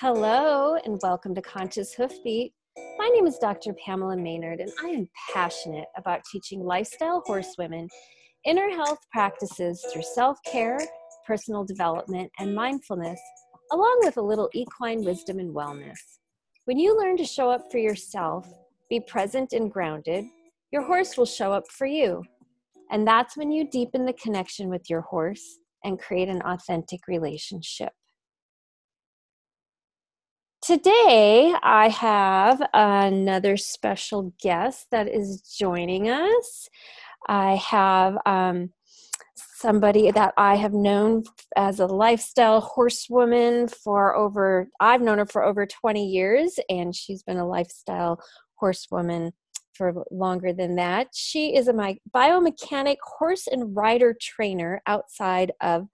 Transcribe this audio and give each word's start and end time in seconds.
Hello, 0.00 0.76
and 0.84 1.00
welcome 1.02 1.34
to 1.34 1.42
Conscious 1.42 1.92
Hoofbeat. 1.92 2.52
My 2.98 3.08
name 3.08 3.26
is 3.26 3.36
Dr. 3.38 3.74
Pamela 3.84 4.16
Maynard, 4.16 4.60
and 4.60 4.70
I 4.80 4.90
am 4.90 5.08
passionate 5.32 5.88
about 5.96 6.20
teaching 6.30 6.62
lifestyle 6.62 7.20
horsewomen 7.26 7.88
inner 8.46 8.70
health 8.70 9.00
practices 9.10 9.84
through 9.92 10.04
self 10.14 10.38
care, 10.46 10.78
personal 11.26 11.64
development, 11.64 12.30
and 12.38 12.54
mindfulness, 12.54 13.18
along 13.72 13.98
with 14.04 14.18
a 14.18 14.22
little 14.22 14.48
equine 14.54 15.02
wisdom 15.02 15.40
and 15.40 15.52
wellness. 15.52 15.98
When 16.66 16.78
you 16.78 16.96
learn 16.96 17.16
to 17.16 17.24
show 17.24 17.50
up 17.50 17.68
for 17.68 17.78
yourself, 17.78 18.46
be 18.88 19.00
present 19.00 19.52
and 19.52 19.68
grounded, 19.68 20.26
your 20.70 20.82
horse 20.82 21.18
will 21.18 21.26
show 21.26 21.52
up 21.52 21.64
for 21.72 21.88
you. 21.88 22.22
And 22.92 23.04
that's 23.04 23.36
when 23.36 23.50
you 23.50 23.68
deepen 23.68 24.06
the 24.06 24.12
connection 24.12 24.68
with 24.68 24.88
your 24.88 25.00
horse 25.00 25.58
and 25.82 25.98
create 25.98 26.28
an 26.28 26.42
authentic 26.42 27.00
relationship. 27.08 27.90
Today, 30.68 31.54
I 31.62 31.88
have 31.88 32.60
another 32.74 33.56
special 33.56 34.34
guest 34.38 34.88
that 34.90 35.08
is 35.08 35.40
joining 35.40 36.10
us. 36.10 36.68
I 37.26 37.54
have 37.54 38.18
um, 38.26 38.74
somebody 39.34 40.10
that 40.10 40.34
I 40.36 40.56
have 40.56 40.74
known 40.74 41.24
as 41.56 41.80
a 41.80 41.86
lifestyle 41.86 42.60
horsewoman 42.60 43.68
for 43.68 44.14
over, 44.14 44.68
I've 44.78 45.00
known 45.00 45.16
her 45.16 45.24
for 45.24 45.42
over 45.42 45.64
20 45.64 46.06
years, 46.06 46.60
and 46.68 46.94
she's 46.94 47.22
been 47.22 47.38
a 47.38 47.48
lifestyle 47.48 48.20
horsewoman 48.56 49.32
for 49.78 50.04
longer 50.10 50.52
than 50.52 50.74
that. 50.74 51.06
She 51.14 51.56
is 51.56 51.68
a 51.68 51.72
biomechanic 52.14 52.96
horse 53.02 53.46
and 53.46 53.74
rider 53.74 54.14
trainer 54.20 54.82
outside 54.86 55.52
of 55.62 55.86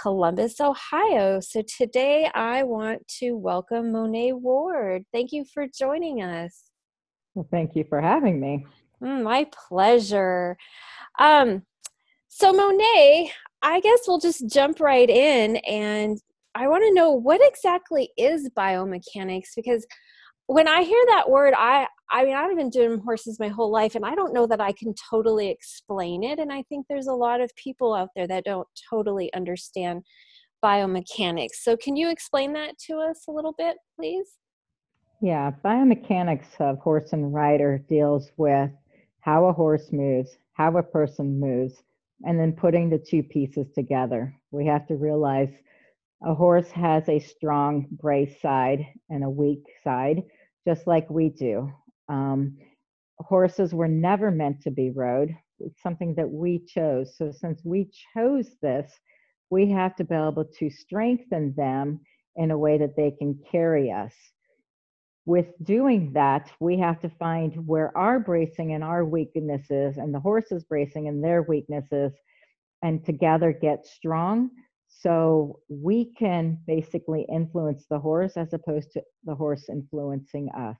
Columbus, 0.00 0.60
Ohio. 0.60 1.40
So 1.40 1.62
today 1.62 2.30
I 2.34 2.62
want 2.62 3.06
to 3.18 3.32
welcome 3.32 3.92
Monet 3.92 4.32
Ward. 4.32 5.02
Thank 5.12 5.32
you 5.32 5.44
for 5.52 5.66
joining 5.66 6.22
us. 6.22 6.70
Well, 7.34 7.48
thank 7.50 7.74
you 7.74 7.84
for 7.88 8.00
having 8.00 8.40
me. 8.40 8.64
Mm, 9.02 9.24
my 9.24 9.48
pleasure. 9.68 10.56
Um, 11.18 11.62
so 12.28 12.52
Monet, 12.52 13.32
I 13.60 13.80
guess 13.80 14.00
we'll 14.06 14.20
just 14.20 14.48
jump 14.48 14.80
right 14.80 15.10
in 15.10 15.56
and 15.56 16.18
I 16.54 16.68
want 16.68 16.84
to 16.84 16.94
know 16.94 17.10
what 17.10 17.40
exactly 17.42 18.10
is 18.16 18.48
biomechanics 18.56 19.50
because 19.56 19.86
when 20.46 20.68
I 20.68 20.82
hear 20.82 21.02
that 21.08 21.30
word, 21.30 21.54
I 21.56 21.86
I 22.12 22.24
mean 22.24 22.36
I've 22.36 22.56
been 22.56 22.70
doing 22.70 23.00
horses 23.00 23.40
my 23.40 23.48
whole 23.48 23.70
life 23.70 23.94
and 23.94 24.04
I 24.04 24.14
don't 24.14 24.34
know 24.34 24.46
that 24.46 24.60
I 24.60 24.72
can 24.72 24.94
totally 25.10 25.48
explain 25.48 26.22
it 26.22 26.38
and 26.38 26.52
I 26.52 26.62
think 26.64 26.86
there's 26.88 27.06
a 27.06 27.14
lot 27.14 27.40
of 27.40 27.50
people 27.56 27.94
out 27.94 28.10
there 28.14 28.26
that 28.28 28.44
don't 28.44 28.68
totally 28.90 29.32
understand 29.32 30.02
biomechanics. 30.62 31.56
So 31.62 31.76
can 31.76 31.96
you 31.96 32.10
explain 32.10 32.52
that 32.52 32.78
to 32.86 32.98
us 32.98 33.24
a 33.28 33.32
little 33.32 33.54
bit, 33.56 33.76
please? 33.98 34.36
Yeah, 35.20 35.52
biomechanics 35.64 36.60
of 36.60 36.78
horse 36.78 37.12
and 37.12 37.32
rider 37.32 37.78
deals 37.88 38.30
with 38.36 38.70
how 39.20 39.46
a 39.46 39.52
horse 39.52 39.92
moves, 39.92 40.36
how 40.52 40.76
a 40.76 40.82
person 40.82 41.40
moves, 41.40 41.82
and 42.24 42.38
then 42.38 42.52
putting 42.52 42.90
the 42.90 42.98
two 42.98 43.22
pieces 43.22 43.66
together. 43.74 44.34
We 44.50 44.66
have 44.66 44.86
to 44.88 44.96
realize 44.96 45.50
a 46.24 46.34
horse 46.34 46.70
has 46.70 47.08
a 47.08 47.18
strong 47.18 47.86
brace 47.90 48.40
side 48.40 48.86
and 49.10 49.24
a 49.24 49.30
weak 49.30 49.64
side, 49.82 50.22
just 50.66 50.86
like 50.86 51.08
we 51.10 51.30
do. 51.30 51.72
Um, 52.08 52.56
horses 53.18 53.74
were 53.74 53.88
never 53.88 54.30
meant 54.30 54.60
to 54.62 54.70
be 54.70 54.90
rode. 54.90 55.34
It's 55.60 55.82
something 55.82 56.14
that 56.16 56.28
we 56.28 56.64
chose. 56.66 57.16
So, 57.16 57.32
since 57.32 57.62
we 57.64 57.90
chose 58.14 58.56
this, 58.60 58.90
we 59.50 59.70
have 59.70 59.94
to 59.96 60.04
be 60.04 60.14
able 60.14 60.46
to 60.58 60.70
strengthen 60.70 61.54
them 61.56 62.00
in 62.36 62.50
a 62.50 62.58
way 62.58 62.78
that 62.78 62.96
they 62.96 63.12
can 63.18 63.38
carry 63.50 63.90
us. 63.90 64.14
With 65.24 65.46
doing 65.62 66.12
that, 66.14 66.50
we 66.58 66.78
have 66.78 67.00
to 67.02 67.10
find 67.10 67.54
where 67.66 67.96
our 67.96 68.18
bracing 68.18 68.72
and 68.72 68.82
our 68.82 69.04
weaknesses 69.04 69.96
and 69.98 70.12
the 70.12 70.18
horse's 70.18 70.64
bracing 70.64 71.06
and 71.06 71.22
their 71.22 71.42
weaknesses, 71.42 72.12
and 72.82 73.04
together 73.04 73.52
get 73.52 73.86
strong 73.86 74.50
so 74.88 75.60
we 75.68 76.12
can 76.18 76.58
basically 76.66 77.26
influence 77.32 77.86
the 77.88 77.98
horse 77.98 78.36
as 78.36 78.52
opposed 78.52 78.92
to 78.92 79.02
the 79.24 79.34
horse 79.34 79.68
influencing 79.68 80.48
us. 80.50 80.78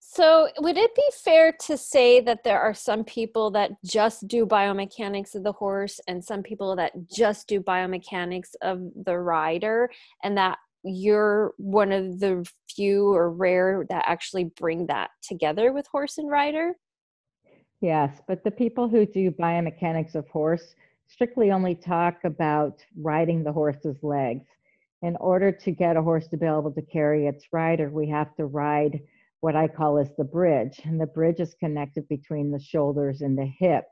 So, 0.00 0.48
would 0.58 0.76
it 0.76 0.94
be 0.94 1.08
fair 1.22 1.52
to 1.66 1.76
say 1.76 2.20
that 2.20 2.42
there 2.44 2.60
are 2.60 2.74
some 2.74 3.04
people 3.04 3.50
that 3.52 3.72
just 3.84 4.26
do 4.26 4.46
biomechanics 4.46 5.34
of 5.34 5.42
the 5.42 5.52
horse 5.52 6.00
and 6.08 6.24
some 6.24 6.42
people 6.42 6.74
that 6.76 6.92
just 7.08 7.46
do 7.48 7.60
biomechanics 7.60 8.54
of 8.62 8.80
the 9.04 9.18
rider, 9.18 9.90
and 10.22 10.36
that 10.38 10.58
you're 10.84 11.52
one 11.58 11.92
of 11.92 12.20
the 12.20 12.48
few 12.70 13.12
or 13.12 13.30
rare 13.30 13.84
that 13.90 14.04
actually 14.06 14.44
bring 14.44 14.86
that 14.86 15.10
together 15.22 15.72
with 15.72 15.86
horse 15.88 16.18
and 16.18 16.30
rider? 16.30 16.74
Yes, 17.80 18.20
but 18.26 18.42
the 18.44 18.50
people 18.50 18.88
who 18.88 19.04
do 19.06 19.30
biomechanics 19.30 20.14
of 20.14 20.28
horse 20.28 20.74
strictly 21.06 21.50
only 21.50 21.74
talk 21.74 22.24
about 22.24 22.84
riding 23.00 23.42
the 23.42 23.52
horse's 23.52 24.02
legs. 24.02 24.46
In 25.02 25.16
order 25.16 25.52
to 25.52 25.70
get 25.70 25.96
a 25.96 26.02
horse 26.02 26.26
to 26.28 26.36
be 26.36 26.46
able 26.46 26.72
to 26.72 26.82
carry 26.82 27.26
its 27.26 27.46
rider, 27.52 27.88
we 27.88 28.08
have 28.08 28.34
to 28.36 28.46
ride 28.46 29.00
what 29.40 29.56
I 29.56 29.68
call 29.68 29.98
is 29.98 30.08
the 30.16 30.24
bridge. 30.24 30.80
And 30.84 31.00
the 31.00 31.06
bridge 31.06 31.40
is 31.40 31.54
connected 31.54 32.08
between 32.08 32.50
the 32.50 32.60
shoulders 32.60 33.20
and 33.20 33.38
the 33.38 33.50
hips. 33.58 33.86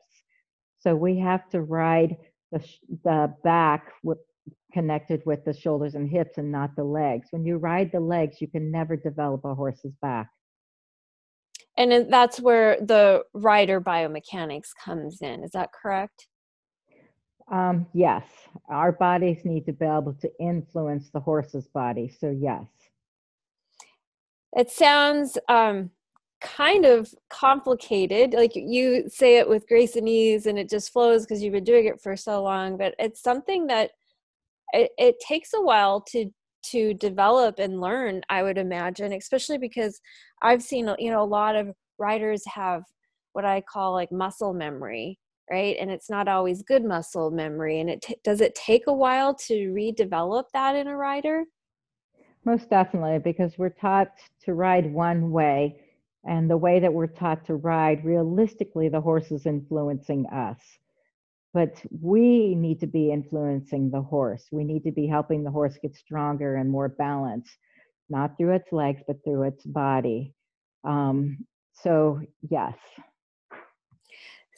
So 0.78 0.94
we 0.94 1.18
have 1.18 1.48
to 1.50 1.62
ride 1.62 2.16
the, 2.52 2.64
the 3.04 3.34
back 3.44 3.92
with, 4.02 4.18
connected 4.72 5.22
with 5.24 5.44
the 5.44 5.52
shoulders 5.52 5.94
and 5.94 6.08
hips 6.08 6.38
and 6.38 6.52
not 6.52 6.76
the 6.76 6.84
legs. 6.84 7.28
When 7.30 7.44
you 7.44 7.56
ride 7.56 7.90
the 7.92 8.00
legs, 8.00 8.40
you 8.40 8.48
can 8.48 8.70
never 8.70 8.96
develop 8.96 9.44
a 9.44 9.54
horse's 9.54 9.94
back. 10.02 10.28
And 11.78 12.10
that's 12.10 12.40
where 12.40 12.78
the 12.80 13.24
rider 13.34 13.80
biomechanics 13.80 14.70
comes 14.82 15.20
in. 15.20 15.44
Is 15.44 15.52
that 15.52 15.70
correct? 15.72 16.26
Um, 17.50 17.86
yes, 17.92 18.24
our 18.68 18.92
bodies 18.92 19.44
need 19.44 19.66
to 19.66 19.72
be 19.72 19.84
able 19.84 20.14
to 20.20 20.30
influence 20.40 21.10
the 21.10 21.20
horse's 21.20 21.68
body. 21.68 22.08
So, 22.08 22.30
yes. 22.30 22.66
It 24.56 24.71
sounds 24.71 25.37
um, 25.50 25.91
kind 26.41 26.87
of 26.87 27.15
complicated. 27.28 28.33
Like 28.33 28.56
you 28.56 29.05
say 29.09 29.37
it 29.37 29.49
with 29.49 29.69
grace 29.69 29.97
and 29.97 30.09
ease, 30.09 30.47
and 30.47 30.59
it 30.59 30.71
just 30.71 30.93
flows 30.93 31.22
because 31.27 31.43
you've 31.43 31.53
been 31.53 31.65
doing 31.65 31.87
it 31.87 32.00
for 32.00 32.17
so 32.17 32.43
long. 32.43 32.78
But 32.78 32.94
it's 32.99 33.22
something 33.22 33.67
that 33.69 33.91
it, 34.72 34.91
it 34.99 35.17
takes 35.21 35.53
a 35.55 35.61
while 35.61 36.00
to 36.12 36.31
to 36.71 36.94
develop 36.94 37.59
and 37.59 37.81
learn. 37.81 38.22
I 38.31 38.43
would 38.43 38.59
imagine, 38.59 39.12
especially 39.12 39.59
because 39.59 40.00
I've 40.43 40.62
seen 40.62 40.91
you 40.99 41.11
know 41.11 41.23
a 41.23 41.25
lot 41.25 41.55
of 41.56 41.75
riders 41.99 42.43
have 42.47 42.83
what 43.34 43.44
I 43.44 43.61
call 43.61 43.93
like 43.93 44.11
muscle 44.11 44.55
memory 44.55 45.19
right 45.50 45.77
and 45.78 45.91
it's 45.91 46.11
not 46.11 46.28
always 46.28 46.62
good 46.62 46.84
muscle 46.84 47.31
memory 47.31 47.81
and 47.81 47.88
it 47.91 48.03
t- 48.03 48.17
does 48.25 48.41
it 48.41 48.55
take 48.55 48.87
a 48.88 48.93
while 48.93 49.34
to 49.34 49.73
redevelop 49.73 50.44
that 50.53 50.75
in 50.75 50.88
a 50.88 50.97
rider 50.97 51.44
most 52.46 52.70
definitely 52.70 53.18
because 53.18 53.58
we're 53.58 53.68
taught 53.68 54.12
to 54.44 54.54
ride 54.54 54.90
one 54.92 55.30
way 55.30 55.80
and 56.24 56.48
the 56.48 56.56
way 56.56 56.80
that 56.80 56.92
we're 56.92 57.06
taught 57.06 57.44
to 57.46 57.56
ride 57.56 58.04
realistically 58.04 58.88
the 58.88 59.00
horse 59.00 59.30
is 59.30 59.46
influencing 59.46 60.26
us. 60.26 60.58
But 61.52 61.82
we 62.00 62.54
need 62.54 62.80
to 62.80 62.86
be 62.86 63.10
influencing 63.10 63.90
the 63.90 64.02
horse. 64.02 64.44
We 64.50 64.64
need 64.64 64.84
to 64.84 64.92
be 64.92 65.06
helping 65.06 65.42
the 65.42 65.50
horse 65.50 65.78
get 65.80 65.96
stronger 65.96 66.56
and 66.56 66.70
more 66.70 66.88
balanced 66.88 67.56
not 68.08 68.36
through 68.36 68.54
its 68.54 68.72
legs 68.72 69.02
but 69.06 69.22
through 69.24 69.42
its 69.42 69.64
body. 69.64 70.32
Um, 70.84 71.44
so 71.72 72.20
yes. 72.48 72.76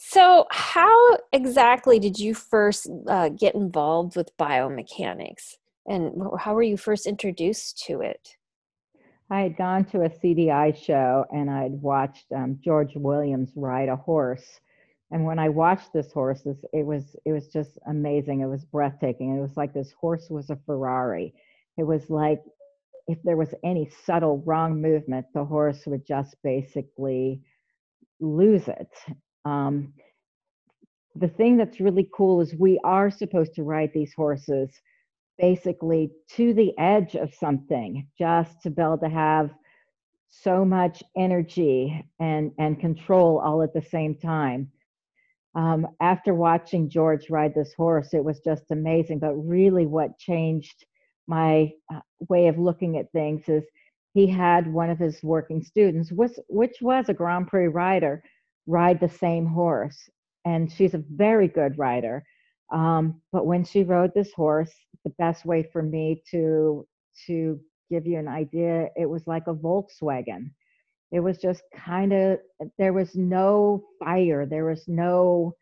So, 0.01 0.47
how 0.51 1.19
exactly 1.33 1.99
did 1.99 2.19
you 2.19 2.33
first 2.33 2.89
uh, 3.09 3.31
get 3.31 3.57
involved 3.57 4.15
with 4.15 4.37
biomechanics, 4.39 5.57
and 5.89 6.23
how 6.39 6.55
were 6.55 6.63
you 6.63 6.77
first 6.77 7.07
introduced 7.07 7.83
to 7.87 8.03
it? 8.03 8.37
I 9.31 9.41
had 9.41 9.57
gone 9.57 9.85
to 9.87 10.03
a 10.03 10.11
CDI 10.11 10.77
show 10.77 11.25
and 11.33 11.51
I'd 11.51 11.73
watched 11.73 12.27
um, 12.35 12.59
George 12.63 12.95
Williams 12.95 13.53
ride 13.57 13.89
a 13.89 13.97
horse. 13.97 14.61
And 15.11 15.25
when 15.25 15.39
I 15.39 15.49
watched 15.49 15.93
this 15.93 16.13
horse, 16.13 16.43
this, 16.43 16.59
it 16.73 16.85
was 16.85 17.17
it 17.25 17.33
was 17.33 17.49
just 17.49 17.79
amazing. 17.87 18.41
It 18.41 18.47
was 18.47 18.65
breathtaking. 18.65 19.37
It 19.37 19.41
was 19.41 19.57
like 19.57 19.73
this 19.73 19.93
horse 19.93 20.29
was 20.31 20.51
a 20.51 20.59
Ferrari. 20.67 21.35
It 21.79 21.85
was 21.85 22.11
like 22.11 22.43
if 23.07 23.19
there 23.23 23.37
was 23.37 23.55
any 23.65 23.91
subtle 24.05 24.43
wrong 24.45 24.81
movement, 24.81 25.27
the 25.33 25.45
horse 25.45 25.87
would 25.87 26.07
just 26.07 26.37
basically 26.43 27.41
lose 28.21 28.69
it. 28.69 28.91
Um, 29.47 29.95
the 31.15 31.29
thing 31.29 31.57
that's 31.57 31.81
really 31.81 32.09
cool 32.15 32.43
is 32.43 32.55
we 32.55 32.79
are 32.85 33.11
supposed 33.11 33.55
to 33.55 33.63
ride 33.63 33.91
these 33.95 34.13
horses 34.13 34.71
basically 35.39 36.11
to 36.29 36.53
the 36.55 36.77
edge 36.79 37.15
of 37.15 37.35
something 37.35 38.07
just 38.19 38.63
to 38.63 38.71
be 38.71 38.83
able 38.83 38.99
to 38.99 39.09
have 39.09 39.51
so 40.29 40.65
much 40.65 41.03
energy 41.17 42.05
and 42.21 42.53
and 42.59 42.81
control 42.81 43.39
all 43.39 43.63
at 43.63 43.73
the 43.73 43.83
same 43.83 44.15
time 44.15 44.71
um, 45.55 45.87
after 46.01 46.35
watching 46.35 46.91
george 46.91 47.31
ride 47.31 47.55
this 47.55 47.73
horse 47.75 48.13
it 48.13 48.23
was 48.23 48.41
just 48.41 48.71
amazing 48.71 49.19
but 49.19 49.35
really 49.35 49.87
what 49.87 50.19
changed 50.19 50.85
my 51.29 51.71
uh, 51.95 52.01
way 52.29 52.49
of 52.49 52.59
looking 52.59 52.97
at 52.99 53.13
things 53.13 53.49
is 53.49 53.65
he 54.15 54.27
had 54.27 54.73
one 54.73 54.91
of 54.91 54.99
his 54.99 55.23
working 55.23 55.63
students, 55.63 56.11
which, 56.11 56.33
which 56.49 56.77
was 56.81 57.09
a 57.09 57.15
Grand 57.15 57.47
Prix 57.47 57.69
rider, 57.69 58.23
ride 58.67 58.99
the 58.99 59.09
same 59.09 59.47
horse. 59.47 60.09
And 60.45 60.73
she's 60.73 60.95
a 60.95 61.05
very 61.11 61.47
good 61.47 61.79
rider. 61.79 62.25
Um, 62.71 63.21
but 63.33 63.47
when 63.47 63.65
she 63.65 63.83
rode 63.85 64.13
this 64.15 64.33
horse, 64.33 64.73
the 65.05 65.11
best 65.19 65.45
way 65.45 65.63
for 65.73 65.83
me 65.83 66.23
to 66.31 66.87
to 67.27 67.61
give 67.91 68.07
you 68.07 68.19
an 68.19 68.29
idea, 68.29 68.89
it 68.97 69.07
was 69.07 69.27
like 69.27 69.47
a 69.47 69.55
Volkswagen. 69.55 70.51
It 71.11 71.21
was 71.21 71.39
just 71.39 71.63
kind 71.75 72.13
of 72.13 72.39
there 72.79 72.93
was 72.93 73.15
no 73.15 73.85
fire, 73.99 74.45
there 74.47 74.67
was 74.67 74.87
no 74.87 75.55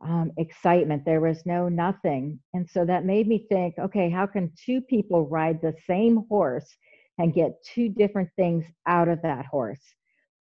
um, 0.00 0.30
excitement, 0.38 1.04
there 1.04 1.20
was 1.20 1.44
no 1.46 1.68
nothing, 1.68 2.38
and 2.52 2.68
so 2.68 2.84
that 2.84 3.04
made 3.04 3.26
me 3.26 3.46
think, 3.48 3.74
okay, 3.78 4.10
how 4.10 4.26
can 4.26 4.52
two 4.64 4.80
people 4.82 5.26
ride 5.28 5.60
the 5.60 5.74
same 5.86 6.24
horse 6.28 6.76
and 7.18 7.34
get 7.34 7.62
two 7.64 7.88
different 7.88 8.28
things 8.36 8.64
out 8.86 9.08
of 9.08 9.22
that 9.22 9.46
horse? 9.46 9.82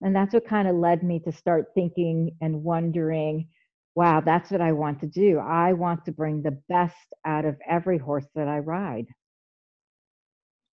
And 0.01 0.15
that's 0.15 0.33
what 0.33 0.47
kind 0.47 0.67
of 0.67 0.75
led 0.75 1.03
me 1.03 1.19
to 1.19 1.31
start 1.31 1.67
thinking 1.75 2.31
and 2.41 2.63
wondering 2.63 3.49
wow, 3.95 4.21
that's 4.21 4.51
what 4.51 4.61
I 4.61 4.71
want 4.71 4.99
to 5.01 5.07
do. 5.07 5.39
I 5.39 5.73
want 5.73 6.05
to 6.05 6.11
bring 6.11 6.41
the 6.41 6.57
best 6.69 6.95
out 7.25 7.45
of 7.45 7.57
every 7.67 7.97
horse 7.97 8.25
that 8.35 8.47
I 8.47 8.59
ride. 8.59 9.07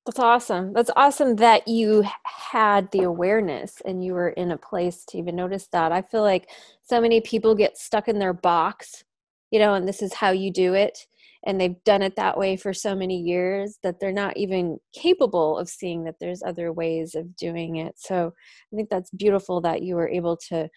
That's 0.06 0.20
awesome. 0.20 0.72
That's 0.72 0.90
awesome 0.94 1.34
that 1.36 1.66
you 1.66 2.04
had 2.24 2.88
the 2.92 3.02
awareness 3.02 3.82
and 3.84 4.04
you 4.04 4.14
were 4.14 4.28
in 4.28 4.52
a 4.52 4.56
place 4.56 5.04
to 5.06 5.18
even 5.18 5.34
notice 5.34 5.66
that. 5.72 5.90
I 5.90 6.02
feel 6.02 6.22
like 6.22 6.48
so 6.82 7.00
many 7.00 7.20
people 7.20 7.56
get 7.56 7.76
stuck 7.76 8.06
in 8.06 8.20
their 8.20 8.32
box, 8.32 9.02
you 9.50 9.58
know, 9.58 9.74
and 9.74 9.88
this 9.88 10.02
is 10.02 10.14
how 10.14 10.30
you 10.30 10.52
do 10.52 10.74
it. 10.74 10.96
And 11.44 11.60
they've 11.60 11.82
done 11.84 12.02
it 12.02 12.14
that 12.14 12.38
way 12.38 12.56
for 12.56 12.72
so 12.72 12.94
many 12.94 13.20
years 13.20 13.78
that 13.82 13.98
they're 13.98 14.12
not 14.12 14.36
even 14.36 14.78
capable 14.92 15.58
of 15.58 15.68
seeing 15.68 16.04
that 16.04 16.16
there's 16.20 16.42
other 16.44 16.72
ways 16.72 17.16
of 17.16 17.34
doing 17.36 17.76
it. 17.76 17.94
So 17.96 18.32
I 18.72 18.76
think 18.76 18.88
that's 18.88 19.10
beautiful 19.10 19.60
that 19.62 19.82
you 19.82 19.96
were 19.96 20.08
able 20.08 20.36
to 20.48 20.68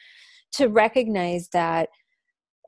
to 0.53 0.67
recognize 0.67 1.49
that 1.53 1.89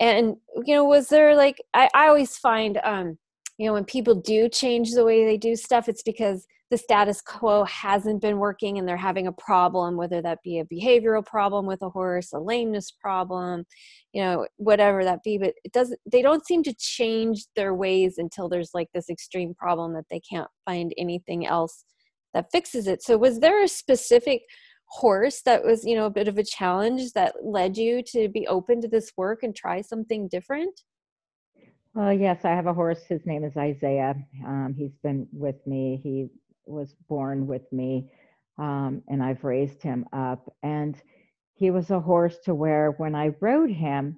and 0.01 0.35
you 0.65 0.75
know 0.75 0.83
was 0.83 1.07
there 1.07 1.35
like 1.35 1.61
i, 1.73 1.89
I 1.93 2.07
always 2.07 2.37
find 2.37 2.79
um 2.83 3.17
you 3.57 3.67
know 3.67 3.73
when 3.73 3.85
people 3.85 4.15
do 4.15 4.49
change 4.49 4.91
the 4.91 5.05
way 5.05 5.25
they 5.25 5.37
do 5.37 5.55
stuff 5.55 5.87
it's 5.87 6.03
because 6.03 6.45
the 6.71 6.77
status 6.77 7.21
quo 7.21 7.65
hasn't 7.65 8.21
been 8.21 8.37
working 8.37 8.77
and 8.77 8.87
they're 8.87 8.97
having 8.97 9.27
a 9.27 9.33
problem 9.33 9.95
whether 9.95 10.21
that 10.21 10.39
be 10.43 10.59
a 10.59 10.65
behavioral 10.65 11.25
problem 11.25 11.65
with 11.65 11.81
a 11.81 11.89
horse 11.89 12.33
a 12.33 12.39
lameness 12.39 12.91
problem 12.91 13.65
you 14.13 14.21
know 14.21 14.45
whatever 14.57 15.03
that 15.03 15.23
be. 15.23 15.37
But 15.37 15.53
it 15.63 15.71
doesn't 15.71 15.99
they 16.11 16.21
don't 16.21 16.45
seem 16.45 16.63
to 16.63 16.73
change 16.77 17.45
their 17.55 17.73
ways 17.73 18.15
until 18.17 18.49
there's 18.49 18.71
like 18.73 18.89
this 18.93 19.09
extreme 19.09 19.53
problem 19.53 19.93
that 19.93 20.05
they 20.09 20.19
can't 20.19 20.49
find 20.65 20.93
anything 20.97 21.45
else 21.45 21.83
that 22.33 22.51
fixes 22.51 22.87
it. 22.87 23.03
So 23.03 23.17
was 23.17 23.39
there 23.39 23.63
a 23.63 23.67
specific 23.67 24.41
horse 24.91 25.41
that 25.43 25.63
was 25.63 25.85
you 25.85 25.95
know 25.95 26.05
a 26.05 26.09
bit 26.09 26.27
of 26.27 26.37
a 26.37 26.43
challenge 26.43 27.13
that 27.13 27.33
led 27.41 27.77
you 27.77 28.03
to 28.03 28.27
be 28.27 28.45
open 28.47 28.81
to 28.81 28.89
this 28.89 29.13
work 29.15 29.41
and 29.41 29.55
try 29.55 29.79
something 29.79 30.27
different? 30.27 30.81
Well 31.93 32.11
yes 32.13 32.43
i 32.43 32.49
have 32.49 32.67
a 32.67 32.73
horse. 32.73 33.03
His 33.07 33.25
name 33.25 33.45
is 33.45 33.55
isaiah. 33.55 34.15
Um, 34.45 34.75
he's 34.77 34.97
been 35.01 35.27
with 35.31 35.65
me. 35.65 36.01
He 36.03 36.27
was 36.65 36.93
born 37.07 37.47
with 37.47 37.71
me 37.71 38.09
um, 38.57 39.01
and 39.07 39.23
i've 39.23 39.43
raised 39.43 39.81
him 39.81 40.05
up. 40.13 40.51
And 40.61 40.95
he 41.53 41.71
was 41.71 41.89
a 41.89 41.99
horse 41.99 42.37
to 42.45 42.53
where 42.53 42.91
when 42.91 43.15
i 43.15 43.33
rode 43.39 43.71
him 43.71 44.17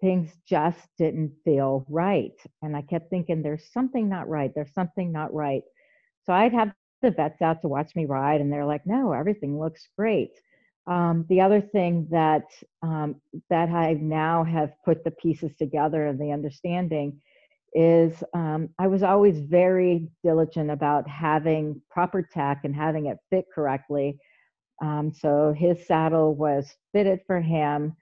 things 0.00 0.30
just 0.46 0.88
didn't 0.98 1.32
feel 1.44 1.84
right. 1.90 2.38
And 2.62 2.74
i 2.74 2.80
kept 2.80 3.10
thinking 3.10 3.42
there's 3.42 3.70
something 3.70 4.08
not 4.08 4.28
right. 4.28 4.50
There's 4.54 4.72
something 4.72 5.12
not 5.12 5.34
right. 5.34 5.62
So 6.24 6.32
i'd 6.32 6.54
have 6.54 6.72
the 7.06 7.12
vets 7.12 7.40
out 7.40 7.62
to 7.62 7.68
watch 7.68 7.94
me 7.94 8.04
ride, 8.04 8.40
and 8.40 8.52
they're 8.52 8.66
like, 8.66 8.84
"No, 8.86 9.12
everything 9.12 9.58
looks 9.58 9.88
great." 9.96 10.32
Um, 10.86 11.24
the 11.28 11.40
other 11.40 11.60
thing 11.60 12.06
that 12.10 12.44
um, 12.82 13.16
that 13.50 13.68
I 13.70 13.94
now 13.94 14.44
have 14.44 14.72
put 14.84 15.04
the 15.04 15.10
pieces 15.12 15.52
together 15.56 16.06
and 16.06 16.20
the 16.20 16.32
understanding 16.32 17.20
is 17.74 18.22
um, 18.34 18.68
I 18.78 18.86
was 18.86 19.02
always 19.02 19.38
very 19.40 20.08
diligent 20.24 20.70
about 20.70 21.08
having 21.08 21.80
proper 21.90 22.22
tack 22.22 22.60
and 22.64 22.74
having 22.74 23.06
it 23.06 23.18
fit 23.30 23.44
correctly. 23.54 24.18
Um, 24.82 25.12
so 25.12 25.54
his 25.56 25.86
saddle 25.86 26.34
was 26.34 26.76
fitted 26.92 27.20
for 27.26 27.40
him, 27.40 27.94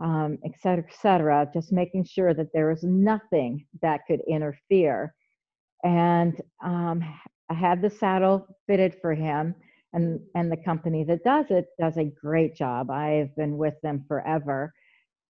um, 0.00 0.38
et 0.44 0.52
cetera, 0.60 0.84
et 0.88 0.94
cetera, 1.00 1.48
just 1.52 1.72
making 1.72 2.04
sure 2.04 2.34
that 2.34 2.52
there 2.52 2.68
was 2.68 2.82
nothing 2.82 3.66
that 3.80 4.00
could 4.06 4.20
interfere. 4.28 5.14
And 5.84 6.40
um, 6.62 7.02
I 7.52 7.54
had 7.54 7.82
the 7.82 7.90
saddle 7.90 8.46
fitted 8.66 8.96
for 9.02 9.12
him, 9.12 9.54
and 9.92 10.20
and 10.34 10.50
the 10.50 10.56
company 10.56 11.04
that 11.04 11.22
does 11.22 11.46
it 11.50 11.66
does 11.78 11.98
a 11.98 12.04
great 12.04 12.56
job. 12.56 12.90
I've 12.90 13.36
been 13.36 13.58
with 13.58 13.74
them 13.82 14.06
forever, 14.08 14.72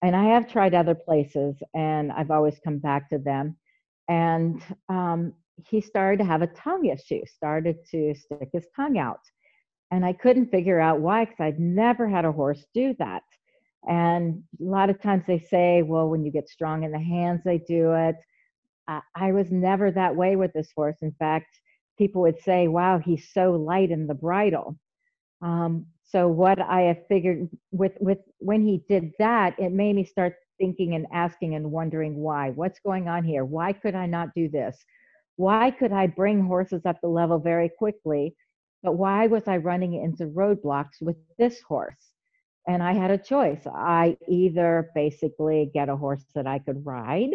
and 0.01 0.15
I 0.15 0.23
have 0.33 0.47
tried 0.47 0.73
other 0.73 0.95
places, 0.95 1.55
and 1.73 2.13
I've 2.13 2.31
always 2.31 2.61
come 2.63 2.77
back 2.77 3.09
to 3.09 3.17
them. 3.17 3.57
And 4.07 4.61
um, 4.87 5.33
he 5.67 5.81
started 5.81 6.19
to 6.19 6.23
have 6.23 6.41
a 6.41 6.47
tongue 6.47 6.85
issue, 6.85 7.25
started 7.25 7.75
to 7.91 8.15
stick 8.15 8.49
his 8.53 8.67
tongue 8.73 8.97
out, 8.97 9.19
and 9.91 10.05
I 10.05 10.13
couldn't 10.13 10.49
figure 10.49 10.79
out 10.79 11.01
why 11.01 11.25
because 11.25 11.41
I'd 11.41 11.59
never 11.59 12.07
had 12.07 12.23
a 12.23 12.31
horse 12.31 12.65
do 12.73 12.95
that. 12.99 13.23
And 13.85 14.43
a 14.61 14.63
lot 14.63 14.89
of 14.89 15.01
times 15.01 15.25
they 15.27 15.39
say, 15.39 15.81
well, 15.81 16.07
when 16.07 16.23
you 16.23 16.31
get 16.31 16.47
strong 16.47 16.83
in 16.83 16.93
the 16.93 16.99
hands, 16.99 17.41
they 17.43 17.57
do 17.57 17.91
it. 17.91 18.15
I, 18.87 19.01
I 19.13 19.33
was 19.33 19.51
never 19.51 19.91
that 19.91 20.15
way 20.15 20.37
with 20.37 20.53
this 20.53 20.71
horse. 20.73 20.95
In 21.01 21.11
fact, 21.19 21.59
people 21.97 22.21
would 22.21 22.41
say, 22.41 22.67
wow, 22.67 22.99
he's 22.99 23.29
so 23.33 23.51
light 23.51 23.91
in 23.91 24.07
the 24.07 24.13
bridle. 24.13 24.77
Um, 25.41 25.87
so 26.03 26.27
what 26.27 26.61
I 26.61 26.81
have 26.81 27.07
figured 27.07 27.49
with 27.71 27.93
with 27.99 28.19
when 28.39 28.61
he 28.61 28.83
did 28.87 29.11
that, 29.19 29.59
it 29.59 29.71
made 29.71 29.95
me 29.95 30.05
start 30.05 30.35
thinking 30.59 30.95
and 30.95 31.07
asking 31.11 31.55
and 31.55 31.71
wondering 31.71 32.15
why. 32.17 32.51
What's 32.51 32.79
going 32.79 33.07
on 33.07 33.23
here? 33.23 33.43
Why 33.43 33.73
could 33.73 33.95
I 33.95 34.05
not 34.05 34.29
do 34.35 34.47
this? 34.49 34.77
Why 35.35 35.71
could 35.71 35.91
I 35.91 36.07
bring 36.07 36.45
horses 36.45 36.85
up 36.85 37.01
the 37.01 37.07
level 37.07 37.39
very 37.39 37.69
quickly? 37.69 38.35
But 38.83 38.93
why 38.93 39.27
was 39.27 39.47
I 39.47 39.57
running 39.57 39.95
into 39.95 40.27
roadblocks 40.27 41.01
with 41.01 41.17
this 41.37 41.61
horse? 41.61 42.11
And 42.67 42.83
I 42.83 42.93
had 42.93 43.11
a 43.11 43.17
choice. 43.17 43.65
I 43.65 44.17
either 44.27 44.91
basically 44.93 45.71
get 45.73 45.89
a 45.89 45.95
horse 45.97 46.23
that 46.35 46.47
I 46.47 46.59
could 46.59 46.85
ride 46.85 47.31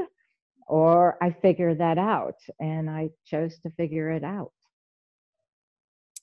or 0.68 1.16
I 1.22 1.30
figure 1.30 1.74
that 1.74 1.98
out. 1.98 2.36
And 2.60 2.88
I 2.88 3.10
chose 3.26 3.58
to 3.60 3.70
figure 3.70 4.10
it 4.10 4.24
out. 4.24 4.52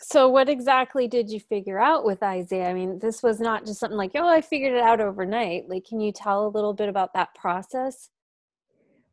So, 0.02 0.30
what 0.30 0.50
exactly 0.50 1.08
did 1.08 1.30
you 1.30 1.40
figure 1.40 1.80
out 1.80 2.06
with 2.06 2.22
Isaiah? 2.22 2.70
I 2.70 2.74
mean, 2.74 3.00
this 3.00 3.24
was 3.24 3.40
not 3.40 3.66
just 3.66 3.80
something 3.80 3.98
like, 3.98 4.12
oh, 4.16 4.28
I 4.28 4.42
figured 4.42 4.74
it 4.74 4.82
out 4.82 5.02
overnight. 5.02 5.68
Like, 5.68 5.86
can 5.86 6.00
you 6.00 6.12
tell 6.12 6.46
a 6.46 6.50
little 6.50 6.74
bit 6.74 6.90
about 6.90 7.14
that 7.14 7.34
process? 7.34 8.10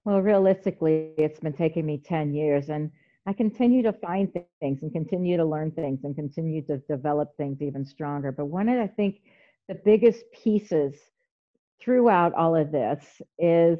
Well, 0.04 0.20
realistically, 0.20 1.12
it's 1.16 1.40
been 1.40 1.52
taking 1.52 1.86
me 1.86 2.02
10 2.04 2.34
years, 2.34 2.68
and 2.68 2.90
I 3.26 3.32
continue 3.32 3.82
to 3.84 3.92
find 3.92 4.32
things 4.60 4.82
and 4.82 4.92
continue 4.92 5.36
to 5.36 5.44
learn 5.44 5.70
things 5.70 6.00
and 6.02 6.16
continue 6.16 6.60
to 6.66 6.78
develop 6.78 7.36
things 7.36 7.62
even 7.62 7.84
stronger. 7.84 8.32
But 8.32 8.46
one 8.46 8.68
of, 8.68 8.80
I 8.80 8.88
think, 8.88 9.20
the 9.68 9.76
biggest 9.76 10.24
pieces 10.32 10.96
throughout 11.80 12.34
all 12.34 12.56
of 12.56 12.72
this 12.72 13.22
is 13.38 13.78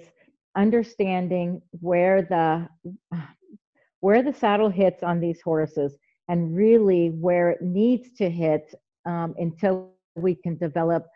understanding 0.57 1.61
where 1.81 2.23
the 2.23 2.69
where 4.01 4.23
the 4.23 4.33
saddle 4.33 4.69
hits 4.69 5.03
on 5.03 5.21
these 5.21 5.41
horses 5.41 5.97
and 6.29 6.57
really 6.57 7.09
where 7.11 7.51
it 7.51 7.63
needs 7.63 8.11
to 8.13 8.29
hit 8.29 8.75
um, 9.07 9.35
until 9.39 9.93
we 10.17 10.35
can 10.35 10.57
develop 10.57 11.07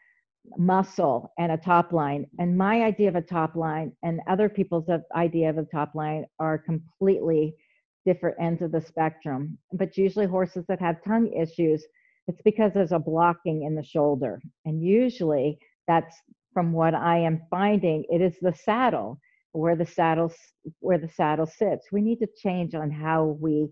muscle 0.56 1.32
and 1.38 1.50
a 1.50 1.56
top 1.56 1.92
line. 1.92 2.24
And 2.38 2.56
my 2.56 2.82
idea 2.82 3.08
of 3.08 3.16
a 3.16 3.22
top 3.22 3.56
line 3.56 3.92
and 4.04 4.20
other 4.28 4.48
people's 4.48 4.88
idea 5.14 5.50
of 5.50 5.58
a 5.58 5.64
top 5.64 5.96
line 5.96 6.26
are 6.38 6.58
completely 6.58 7.56
different 8.04 8.36
ends 8.40 8.62
of 8.62 8.70
the 8.70 8.80
spectrum. 8.80 9.58
But 9.72 9.96
usually 9.96 10.26
horses 10.26 10.64
that 10.68 10.80
have 10.80 11.02
tongue 11.02 11.32
issues 11.32 11.84
it's 12.28 12.42
because 12.42 12.72
there's 12.74 12.90
a 12.90 12.98
blocking 12.98 13.62
in 13.62 13.76
the 13.76 13.84
shoulder. 13.84 14.40
And 14.64 14.82
usually 14.82 15.60
that's 15.86 16.16
from 16.56 16.72
what 16.72 16.94
i 16.94 17.18
am 17.18 17.42
finding 17.50 18.02
it 18.08 18.22
is 18.22 18.34
the 18.40 18.54
saddle 18.64 19.20
where 19.56 19.76
the 19.76 19.86
saddle 19.86 20.32
where 20.80 20.98
the 20.98 21.08
saddle 21.08 21.46
sits. 21.46 21.86
We 21.90 22.02
need 22.02 22.18
to 22.20 22.28
change 22.36 22.74
on 22.74 22.90
how 22.90 23.36
we 23.40 23.68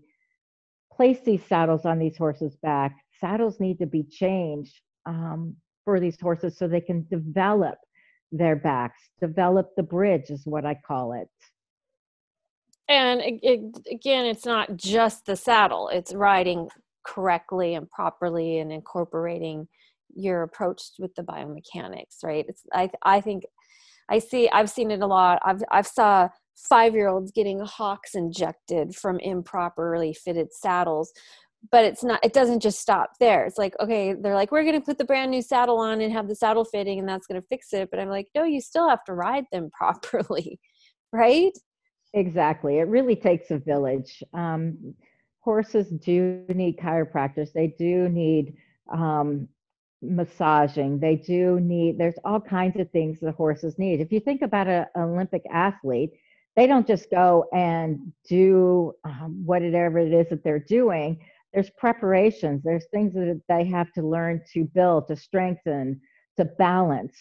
place 0.91 1.19
these 1.25 1.43
saddles 1.45 1.85
on 1.85 1.99
these 1.99 2.17
horses' 2.17 2.55
back. 2.61 2.95
Saddles 3.19 3.59
need 3.59 3.79
to 3.79 3.85
be 3.85 4.03
changed 4.03 4.81
um, 5.05 5.55
for 5.83 5.99
these 5.99 6.19
horses 6.19 6.57
so 6.57 6.67
they 6.67 6.81
can 6.81 7.05
develop 7.09 7.75
their 8.31 8.55
backs. 8.55 9.01
Develop 9.21 9.69
the 9.75 9.83
bridge 9.83 10.29
is 10.29 10.41
what 10.45 10.65
I 10.65 10.75
call 10.75 11.13
it. 11.13 11.29
And 12.87 13.21
it, 13.21 13.39
it, 13.41 13.87
again, 13.91 14.25
it's 14.25 14.45
not 14.45 14.75
just 14.75 15.25
the 15.25 15.35
saddle; 15.35 15.89
it's 15.89 16.13
riding 16.13 16.69
correctly 17.05 17.75
and 17.75 17.89
properly 17.89 18.59
and 18.59 18.71
incorporating 18.71 19.67
your 20.15 20.43
approach 20.43 20.81
with 20.99 21.13
the 21.15 21.23
biomechanics. 21.23 22.23
Right? 22.23 22.45
It's 22.47 22.61
I 22.73 22.89
I 23.03 23.21
think 23.21 23.43
I 24.09 24.19
see 24.19 24.49
I've 24.49 24.69
seen 24.69 24.91
it 24.91 25.01
a 25.01 25.07
lot. 25.07 25.39
I've 25.43 25.63
I've 25.71 25.87
saw 25.87 26.29
five 26.55 26.93
year 26.93 27.07
olds 27.07 27.31
getting 27.31 27.59
hocks 27.59 28.15
injected 28.15 28.95
from 28.95 29.19
improperly 29.19 30.13
fitted 30.13 30.53
saddles 30.53 31.11
but 31.71 31.83
it's 31.83 32.03
not 32.03 32.23
it 32.23 32.33
doesn't 32.33 32.61
just 32.61 32.79
stop 32.79 33.11
there. 33.19 33.45
It's 33.45 33.57
like 33.57 33.73
okay 33.79 34.13
they're 34.13 34.35
like 34.35 34.51
we're 34.51 34.63
going 34.63 34.79
to 34.79 34.85
put 34.85 34.97
the 34.97 35.05
brand 35.05 35.31
new 35.31 35.41
saddle 35.41 35.79
on 35.79 36.01
and 36.01 36.13
have 36.13 36.27
the 36.27 36.35
saddle 36.35 36.65
fitting 36.65 36.99
and 36.99 37.07
that's 37.07 37.27
going 37.27 37.41
to 37.41 37.47
fix 37.47 37.73
it 37.73 37.89
but 37.89 37.99
i'm 37.99 38.09
like 38.09 38.27
no 38.35 38.43
you 38.43 38.61
still 38.61 38.89
have 38.89 39.03
to 39.05 39.13
ride 39.13 39.45
them 39.51 39.69
properly 39.77 40.59
right? 41.11 41.57
Exactly 42.13 42.79
it 42.79 42.87
really 42.87 43.15
takes 43.15 43.51
a 43.51 43.57
village. 43.57 44.23
Um, 44.33 44.95
horses 45.39 45.89
do 45.89 46.43
need 46.49 46.77
chiropractors. 46.77 47.53
They 47.53 47.67
do 47.77 48.09
need 48.09 48.55
um, 48.91 49.47
massaging. 50.01 50.99
They 50.99 51.15
do 51.15 51.59
need 51.59 51.97
there's 51.97 52.19
all 52.23 52.39
kinds 52.39 52.79
of 52.79 52.89
things 52.91 53.19
the 53.19 53.31
horses 53.31 53.77
need. 53.79 54.01
If 54.01 54.11
you 54.11 54.19
think 54.19 54.41
about 54.41 54.67
an 54.67 54.85
olympic 54.95 55.43
athlete 55.51 56.11
they 56.55 56.67
don't 56.67 56.87
just 56.87 57.09
go 57.09 57.45
and 57.53 58.13
do 58.27 58.93
um, 59.03 59.41
whatever 59.45 59.99
it 59.99 60.13
is 60.13 60.29
that 60.29 60.43
they're 60.43 60.59
doing. 60.59 61.19
There's 61.53 61.69
preparations. 61.71 62.63
There's 62.63 62.85
things 62.91 63.13
that 63.13 63.41
they 63.49 63.65
have 63.65 63.91
to 63.93 64.01
learn 64.01 64.41
to 64.53 64.63
build 64.63 65.07
to 65.07 65.15
strengthen 65.15 65.99
to 66.37 66.45
balance. 66.45 67.13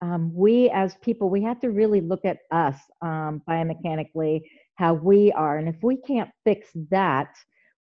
Um, 0.00 0.34
we 0.34 0.68
as 0.70 0.96
people 0.96 1.30
we 1.30 1.42
have 1.42 1.60
to 1.60 1.70
really 1.70 2.00
look 2.00 2.24
at 2.24 2.38
us 2.50 2.76
um, 3.02 3.42
biomechanically 3.48 4.42
how 4.76 4.94
we 4.94 5.30
are. 5.32 5.58
And 5.58 5.68
if 5.68 5.76
we 5.82 5.96
can't 5.96 6.30
fix 6.44 6.68
that 6.90 7.34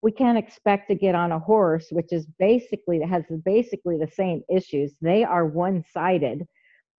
we 0.02 0.12
can't 0.12 0.38
expect 0.38 0.88
to 0.88 0.95
get 0.95 1.14
on 1.14 1.33
a 1.33 1.38
horse 1.38 1.88
which 1.90 2.12
is 2.12 2.26
basically 2.38 3.00
has 3.00 3.25
basically 3.45 3.99
the 3.99 4.11
same 4.12 4.43
issues. 4.49 4.95
They 5.00 5.25
are 5.25 5.47
one-sided. 5.47 6.47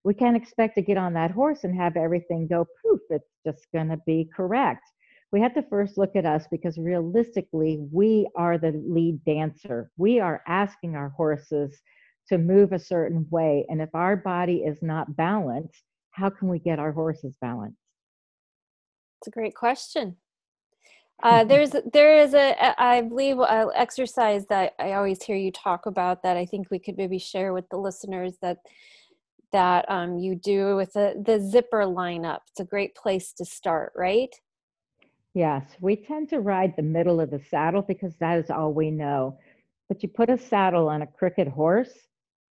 We 0.05 0.15
can't 0.15 0.37
expect 0.37 0.75
to 0.77 0.83
get 0.83 0.97
on 0.97 1.15
that 1.15 1.31
horse 1.31 1.65
and 1.65 1.75
have 1.77 1.97
everything 1.97 2.49
go 2.49 2.67
poof 2.83 3.01
it's 3.11 3.31
just 3.47 3.67
going 3.73 3.89
to 3.89 3.99
be 4.07 4.29
correct. 4.35 4.85
We 5.31 5.41
have 5.41 5.55
to 5.55 5.63
first 5.63 5.99
look 5.99 6.17
at 6.17 6.25
us 6.25 6.47
because 6.51 6.79
realistically 6.79 7.87
we 7.93 8.27
are 8.35 8.57
the 8.59 8.73
lead 8.87 9.23
dancer. 9.25 9.91
We 9.97 10.21
are 10.21 10.43
asking 10.47 10.97
our 10.97 11.11
horses 11.11 11.81
to 12.29 12.39
move 12.39 12.73
a 12.73 12.79
certain 12.79 13.27
way 13.31 13.67
and 13.69 13.81
if 13.81 13.91
our 13.95 14.17
body 14.17 14.59
is 14.59 14.83
not 14.83 15.17
balanced 15.17 15.83
how 16.19 16.29
can 16.29 16.49
we 16.49 16.59
get 16.59 16.81
our 16.81 16.91
horses 16.91 17.33
balanced? 17.41 17.79
It's 19.21 19.29
a 19.29 19.31
great 19.31 19.55
question 19.55 20.17
uh, 21.23 21.45
there's 21.45 21.73
there 21.93 22.21
is 22.21 22.35
a 22.35 22.81
I 22.81 23.03
believe 23.03 23.39
a 23.39 23.69
exercise 23.75 24.47
that 24.47 24.75
I 24.79 24.93
always 24.93 25.23
hear 25.23 25.37
you 25.37 25.51
talk 25.51 25.87
about 25.87 26.23
that 26.23 26.37
I 26.37 26.47
think 26.47 26.71
we 26.71 26.79
could 26.79 26.97
maybe 26.97 27.19
share 27.19 27.53
with 27.53 27.69
the 27.71 27.77
listeners 27.77 28.35
that 28.41 28.59
that 29.53 29.91
um, 29.91 30.19
you 30.19 30.37
do 30.37 30.77
with 30.77 30.93
the 30.93 31.21
the 31.25 31.41
zipper 31.41 31.85
lineup. 31.85 32.41
It's 32.51 32.61
a 32.61 32.65
great 32.65 32.95
place 32.95 33.33
to 33.35 33.45
start, 33.45 33.93
right? 33.97 34.35
Yes, 35.35 35.65
we 35.81 35.97
tend 35.97 36.29
to 36.31 36.41
ride 36.41 36.75
the 36.77 36.83
middle 36.83 37.21
of 37.21 37.31
the 37.31 37.41
saddle 37.51 37.83
because 37.83 38.17
that 38.17 38.39
is 38.39 38.51
all 38.51 38.73
we 38.73 38.91
know. 38.91 39.39
But 39.89 40.03
you 40.03 40.09
put 40.09 40.31
a 40.31 40.39
saddle 40.39 40.89
on 40.89 41.03
a 41.03 41.07
crooked 41.07 41.49
horse, 41.49 41.93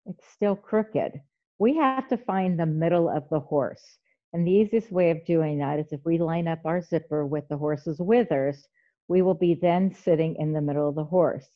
it's 0.06 0.26
still 0.34 0.56
crooked. 0.56 1.22
We 1.60 1.76
have 1.78 2.08
to 2.10 2.18
find 2.18 2.60
the 2.60 2.66
middle 2.66 3.10
of 3.10 3.28
the 3.30 3.40
horse. 3.40 3.98
And 4.34 4.46
the 4.46 4.52
easiest 4.52 4.92
way 4.92 5.12
of 5.12 5.26
doing 5.26 5.60
that 5.60 5.80
is 5.80 5.92
if 5.92 6.02
we 6.06 6.18
line 6.18 6.48
up 6.48 6.60
our 6.66 6.82
zipper 6.82 7.26
with 7.26 7.48
the 7.48 7.58
horse's 7.58 8.00
withers, 8.00 8.68
we 9.08 9.22
will 9.22 9.34
be 9.34 9.54
then 9.56 9.94
sitting 9.94 10.36
in 10.36 10.54
the 10.54 10.62
middle 10.62 10.90
of 10.90 10.96
the 10.96 11.04
horse. 11.04 11.48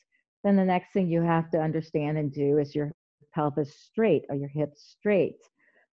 Then 0.43 0.55
the 0.55 0.65
next 0.65 0.93
thing 0.93 1.09
you 1.09 1.21
have 1.21 1.51
to 1.51 1.61
understand 1.61 2.17
and 2.17 2.31
do 2.33 2.57
is 2.57 2.73
your 2.73 2.91
pelvis 3.33 3.75
straight 3.75 4.23
or 4.29 4.35
your 4.35 4.49
hips 4.49 4.95
straight. 4.97 5.37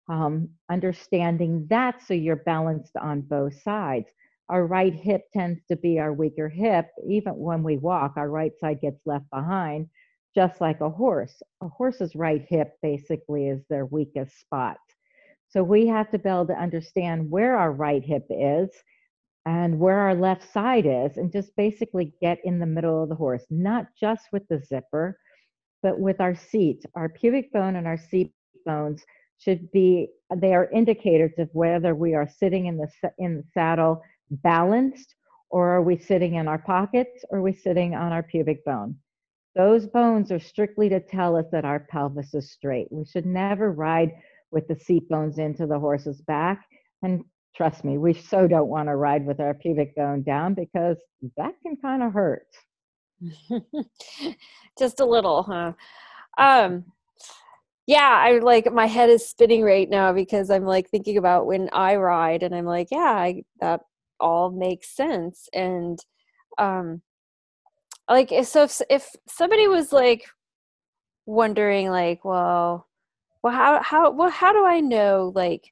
Um, 0.07 0.49
understanding 0.69 1.65
that 1.69 2.01
so 2.01 2.13
you're 2.13 2.35
balanced 2.35 2.95
on 2.97 3.21
both 3.21 3.59
sides. 3.61 4.07
Our 4.49 4.67
right 4.67 4.93
hip 4.93 5.23
tends 5.33 5.61
to 5.69 5.75
be 5.75 5.97
our 5.97 6.13
weaker 6.13 6.49
hip. 6.49 6.87
Even 7.07 7.35
when 7.35 7.63
we 7.63 7.77
walk, 7.77 8.13
our 8.15 8.29
right 8.29 8.53
side 8.59 8.81
gets 8.81 9.01
left 9.05 9.27
behind, 9.31 9.87
just 10.35 10.61
like 10.61 10.81
a 10.81 10.89
horse. 10.89 11.41
A 11.61 11.67
horse's 11.67 12.15
right 12.15 12.45
hip 12.47 12.73
basically 12.83 13.47
is 13.47 13.65
their 13.69 13.87
weakest 13.87 14.39
spot. 14.39 14.77
So 15.49 15.63
we 15.63 15.87
have 15.87 16.11
to 16.11 16.19
be 16.19 16.29
able 16.29 16.47
to 16.47 16.61
understand 16.61 17.29
where 17.29 17.57
our 17.57 17.71
right 17.71 18.03
hip 18.03 18.25
is 18.29 18.69
and 19.45 19.79
where 19.79 19.99
our 19.99 20.15
left 20.15 20.51
side 20.51 20.85
is, 20.87 21.17
and 21.17 21.31
just 21.31 21.55
basically 21.55 22.13
get 22.19 22.39
in 22.43 22.59
the 22.59 22.65
middle 22.65 23.03
of 23.03 23.09
the 23.09 23.15
horse, 23.15 23.45
not 23.51 23.85
just 23.99 24.23
with 24.31 24.41
the 24.47 24.59
zipper, 24.59 25.19
but 25.83 25.99
with 25.99 26.19
our 26.19 26.33
seat. 26.33 26.83
Our 26.95 27.09
pubic 27.09 27.53
bone 27.53 27.75
and 27.75 27.85
our 27.85 27.97
seat 27.97 28.33
bones 28.65 29.03
should 29.37 29.71
be, 29.71 30.09
they 30.35 30.55
are 30.55 30.69
indicators 30.71 31.33
of 31.37 31.49
whether 31.53 31.93
we 31.93 32.15
are 32.15 32.27
sitting 32.27 32.65
in 32.65 32.77
the, 32.77 32.89
in 33.19 33.37
the 33.37 33.43
saddle 33.53 34.01
balanced 34.31 35.13
or 35.51 35.69
are 35.75 35.81
we 35.83 35.97
sitting 35.97 36.35
in 36.35 36.47
our 36.47 36.57
pockets 36.57 37.23
or 37.29 37.37
are 37.37 37.43
we 37.43 37.53
sitting 37.53 37.93
on 37.93 38.11
our 38.11 38.23
pubic 38.23 38.65
bone. 38.65 38.95
Those 39.55 39.85
bones 39.85 40.31
are 40.31 40.39
strictly 40.39 40.89
to 40.89 40.99
tell 40.99 41.35
us 41.35 41.45
that 41.51 41.65
our 41.65 41.79
pelvis 41.79 42.33
is 42.33 42.51
straight. 42.51 42.87
We 42.91 43.05
should 43.05 43.25
never 43.25 43.71
ride 43.71 44.11
with 44.55 44.67
the 44.69 44.75
seat 44.75 45.07
bones 45.09 45.37
into 45.37 45.67
the 45.67 45.77
horse's 45.77 46.21
back. 46.21 46.65
And 47.03 47.25
trust 47.55 47.83
me, 47.83 47.99
we 47.99 48.13
so 48.13 48.47
don't 48.47 48.69
want 48.69 48.87
to 48.87 48.95
ride 48.95 49.25
with 49.25 49.39
our 49.39 49.53
pubic 49.53 49.95
bone 49.95 50.23
down 50.23 50.55
because 50.55 50.97
that 51.37 51.51
can 51.61 51.75
kind 51.75 52.01
of 52.01 52.13
hurt. 52.13 52.47
Just 54.79 55.01
a 55.01 55.05
little, 55.05 55.43
huh? 55.43 55.73
Um, 56.37 56.85
yeah, 57.85 58.23
I 58.23 58.39
like 58.39 58.71
my 58.71 58.87
head 58.87 59.09
is 59.09 59.27
spinning 59.27 59.61
right 59.61 59.89
now 59.89 60.13
because 60.13 60.49
I'm 60.49 60.65
like 60.65 60.89
thinking 60.89 61.17
about 61.17 61.45
when 61.45 61.69
I 61.71 61.97
ride, 61.97 62.41
and 62.41 62.55
I'm 62.55 62.65
like, 62.65 62.87
yeah, 62.91 62.97
I, 62.97 63.43
that 63.59 63.81
all 64.19 64.51
makes 64.51 64.95
sense. 64.95 65.47
And 65.53 65.99
um, 66.57 67.01
like, 68.09 68.33
so 68.43 68.63
if 68.63 68.81
if 68.89 69.09
somebody 69.27 69.67
was 69.67 69.93
like 69.93 70.25
wondering, 71.25 71.89
like, 71.91 72.25
well, 72.25 72.87
well 73.45 73.53
how 73.53 73.79
how 73.83 74.09
well 74.09 74.31
how 74.31 74.51
do 74.51 74.65
i 74.65 74.79
know 74.79 75.31
like 75.35 75.71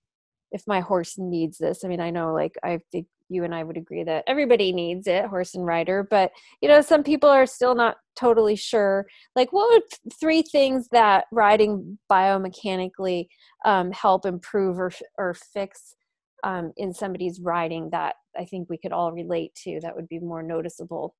if 0.52 0.62
my 0.68 0.80
horse 0.80 1.16
needs 1.18 1.58
this? 1.58 1.84
I 1.84 1.88
mean 1.88 2.00
i 2.00 2.12
know 2.12 2.32
like 2.32 2.56
i 2.64 2.80
think 2.92 3.08
you 3.30 3.44
and 3.44 3.56
i 3.56 3.64
would 3.64 3.78
agree 3.78 4.04
that 4.04 4.24
everybody 4.28 4.72
needs 4.72 5.08
it 5.08 5.26
horse 5.26 5.56
and 5.56 5.66
rider 5.66 6.06
but 6.08 6.32
you 6.62 6.70
know 6.70 6.82
some 6.82 7.02
people 7.02 7.30
are 7.30 7.48
still 7.48 7.74
not 7.74 7.98
totally 8.16 8.56
sure. 8.56 9.08
Like 9.36 9.52
what 9.52 9.72
would 9.72 10.14
three 10.20 10.44
things 10.44 10.88
that 10.92 11.26
riding 11.32 11.98
biomechanically 12.12 13.26
um, 13.66 13.92
help 13.92 14.28
improve 14.28 14.78
or, 14.78 14.92
or 15.18 15.34
fix 15.34 15.96
um, 16.44 16.74
in 16.78 16.94
somebody's 16.94 17.40
riding 17.40 17.90
that 17.92 18.16
i 18.38 18.46
think 18.46 18.70
we 18.70 18.78
could 18.78 18.92
all 18.92 19.12
relate 19.12 19.52
to 19.64 19.80
that 19.82 19.96
would 19.96 20.08
be 20.10 20.20
more 20.20 20.44
noticeable 20.44 21.16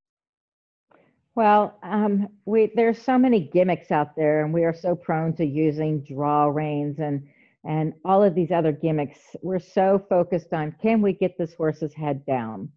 well, 1.36 1.80
um, 1.82 2.28
we 2.46 2.72
there's 2.76 3.02
so 3.02 3.18
many 3.18 3.40
gimmicks 3.40 3.92
out 3.92 4.16
there, 4.16 4.44
and 4.44 4.54
we 4.54 4.64
are 4.66 4.74
so 4.74 4.96
prone 4.96 5.34
to 5.38 5.46
using 5.46 6.04
draw 6.04 6.46
reins 6.46 7.00
and 7.00 7.28
and 7.66 7.94
all 8.06 8.24
of 8.24 8.36
these 8.36 8.52
other 8.52 8.72
gimmicks. 8.72 9.20
We're 9.42 9.60
so 9.60 10.06
focused 10.10 10.54
on 10.54 10.76
can 10.82 11.02
we 11.02 11.14
get 11.14 11.38
this 11.38 11.54
horse's 11.56 11.94
head 11.94 12.26
down? 12.26 12.70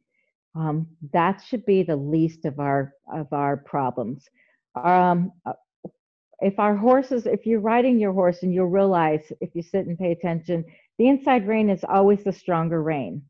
Um, 0.54 0.86
that 1.12 1.42
should 1.46 1.66
be 1.66 1.82
the 1.82 1.96
least 1.96 2.46
of 2.46 2.58
our 2.58 2.94
of 3.12 3.30
our 3.32 3.58
problems. 3.58 4.26
Um, 4.74 5.32
uh, 5.44 5.52
if 6.40 6.58
our 6.58 6.76
horses, 6.76 7.26
if 7.26 7.46
you're 7.46 7.60
riding 7.60 7.98
your 7.98 8.12
horse 8.12 8.42
and 8.42 8.54
you'll 8.54 8.66
realize 8.66 9.32
if 9.40 9.54
you 9.54 9.62
sit 9.62 9.86
and 9.86 9.98
pay 9.98 10.12
attention, 10.12 10.64
the 10.98 11.08
inside 11.08 11.46
rein 11.46 11.68
is 11.70 11.84
always 11.84 12.24
the 12.24 12.32
stronger 12.32 12.82
rein. 12.82 13.22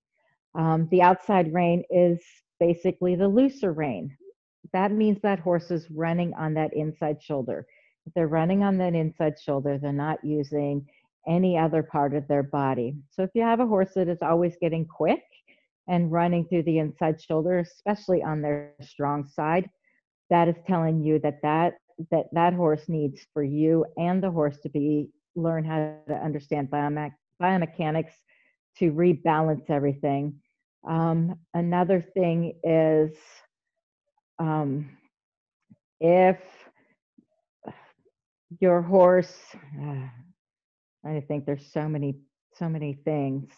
Um, 0.54 0.88
the 0.90 1.02
outside 1.02 1.52
rein 1.52 1.85
is 1.90 2.21
basically 2.59 3.16
the 3.16 3.28
looser 3.28 3.73
rein 3.73 4.16
that 4.73 4.92
means 4.92 5.18
that 5.23 5.38
horse 5.38 5.70
is 5.70 5.90
running 5.90 6.32
on 6.35 6.54
that 6.54 6.73
inside 6.75 7.23
shoulder. 7.23 7.66
If 8.06 8.14
they're 8.14 8.28
running 8.28 8.62
on 8.62 8.78
that 8.78 8.94
inside 8.94 9.35
shoulder, 9.38 9.78
they're 9.78 9.92
not 9.92 10.25
using 10.25 10.87
any 11.26 11.58
other 11.58 11.82
part 11.82 12.14
of 12.14 12.26
their 12.28 12.42
body. 12.42 12.94
So 13.11 13.23
if 13.23 13.30
you 13.35 13.42
have 13.42 13.61
a 13.61 13.66
horse 13.66 13.90
that 13.94 14.08
is 14.08 14.23
always 14.23 14.56
getting 14.61 14.87
quick 14.87 15.25
and 15.88 16.12
running 16.12 16.46
through 16.46 16.62
the 16.64 16.78
inside 16.78 17.20
shoulder, 17.20 17.58
especially 17.58 18.23
on 18.23 18.42
their 18.42 18.73
strong 18.80 19.26
side, 19.26 19.68
that 20.30 20.49
is 20.49 20.56
telling 20.66 21.02
you 21.02 21.18
that 21.20 21.40
that 21.42 21.75
that, 22.11 22.26
that 22.32 22.52
horse 22.52 22.88
needs 22.88 23.26
for 23.32 23.42
you 23.42 23.87
and 23.96 24.23
the 24.23 24.30
horse 24.30 24.58
to 24.58 24.68
be 24.68 25.08
learn 25.35 25.64
how 25.64 25.94
to 26.08 26.14
understand 26.14 26.68
biome- 26.70 27.12
biomechanics 27.40 28.12
to 28.78 28.92
rebalance 28.92 29.70
everything. 29.70 30.35
Um, 30.87 31.37
another 31.54 32.00
thing 32.14 32.54
is 32.62 33.16
um, 34.38 34.90
if 36.00 36.38
your 38.60 38.82
horse, 38.82 39.34
uh, 39.82 40.08
I 41.04 41.20
think 41.26 41.46
there's 41.46 41.66
so 41.72 41.88
many, 41.88 42.16
so 42.54 42.68
many 42.68 42.94
things. 43.04 43.50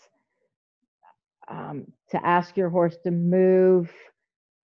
Um, 1.51 1.87
to 2.11 2.25
ask 2.27 2.57
your 2.57 2.69
horse 2.69 2.97
to 3.05 3.11
move 3.11 3.91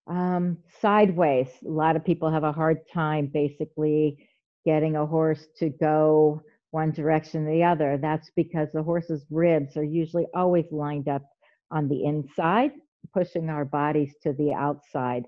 um, 0.06 0.58
sideways. 0.80 1.48
A 1.66 1.70
lot 1.70 1.96
of 1.96 2.04
people 2.04 2.30
have 2.30 2.44
a 2.44 2.52
hard 2.52 2.78
time 2.92 3.26
basically 3.32 4.28
getting 4.66 4.96
a 4.96 5.06
horse 5.06 5.46
to 5.58 5.70
go 5.70 6.42
one 6.70 6.90
direction 6.90 7.46
or 7.46 7.52
the 7.52 7.64
other. 7.64 7.98
That's 8.00 8.30
because 8.36 8.68
the 8.72 8.82
horse's 8.82 9.24
ribs 9.30 9.76
are 9.76 9.84
usually 9.84 10.26
always 10.34 10.66
lined 10.70 11.08
up 11.08 11.22
on 11.70 11.88
the 11.88 12.04
inside, 12.04 12.72
pushing 13.12 13.48
our 13.48 13.64
bodies 13.64 14.14
to 14.22 14.32
the 14.32 14.52
outside. 14.52 15.24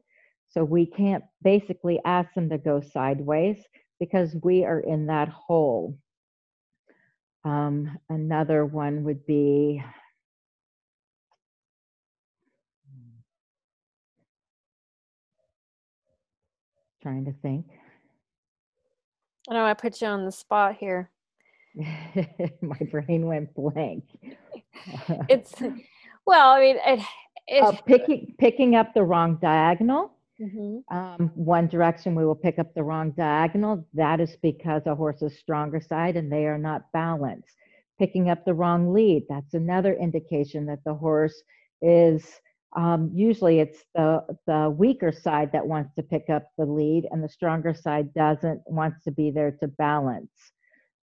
So 0.56 0.64
we 0.64 0.86
can't 0.86 1.22
basically 1.42 2.00
ask 2.06 2.32
them 2.32 2.48
to 2.48 2.56
go 2.56 2.80
sideways 2.80 3.58
because 4.00 4.34
we 4.42 4.64
are 4.64 4.80
in 4.80 5.04
that 5.08 5.28
hole. 5.28 5.98
Um, 7.44 7.98
another 8.08 8.64
one 8.64 9.04
would 9.04 9.26
be 9.26 9.84
trying 17.02 17.26
to 17.26 17.34
think. 17.42 17.66
I 19.50 19.52
know 19.52 19.64
I 19.66 19.74
put 19.74 20.00
you 20.00 20.06
on 20.06 20.24
the 20.24 20.32
spot 20.32 20.76
here. 20.80 21.10
My 22.62 22.78
brain 22.90 23.26
went 23.26 23.54
blank. 23.54 24.04
it's 25.28 25.52
well, 26.26 26.52
I 26.52 26.60
mean, 26.60 26.76
it, 26.86 27.00
it 27.46 27.62
uh, 27.62 27.72
picking 27.84 28.34
picking 28.38 28.74
up 28.74 28.94
the 28.94 29.02
wrong 29.02 29.36
diagonal. 29.36 30.15
Mm-hmm. 30.40 30.96
Um, 30.96 31.30
one 31.34 31.66
direction 31.66 32.14
we 32.14 32.26
will 32.26 32.34
pick 32.34 32.58
up 32.58 32.74
the 32.74 32.82
wrong 32.84 33.12
diagonal. 33.12 33.86
That 33.94 34.20
is 34.20 34.36
because 34.42 34.82
a 34.86 34.94
horse's 34.94 35.38
stronger 35.38 35.80
side 35.80 36.16
and 36.16 36.30
they 36.30 36.46
are 36.46 36.58
not 36.58 36.92
balanced. 36.92 37.56
Picking 37.98 38.28
up 38.28 38.44
the 38.44 38.54
wrong 38.54 38.92
lead. 38.92 39.24
That's 39.28 39.54
another 39.54 39.94
indication 39.94 40.66
that 40.66 40.84
the 40.84 40.94
horse 40.94 41.42
is 41.80 42.40
um, 42.76 43.10
usually 43.14 43.60
it's 43.60 43.84
the 43.94 44.22
the 44.46 44.74
weaker 44.76 45.12
side 45.12 45.50
that 45.52 45.66
wants 45.66 45.94
to 45.94 46.02
pick 46.02 46.28
up 46.28 46.48
the 46.58 46.66
lead 46.66 47.06
and 47.10 47.24
the 47.24 47.28
stronger 47.28 47.72
side 47.72 48.12
doesn't 48.12 48.60
wants 48.66 49.02
to 49.04 49.10
be 49.10 49.30
there 49.30 49.52
to 49.60 49.68
balance 49.68 50.52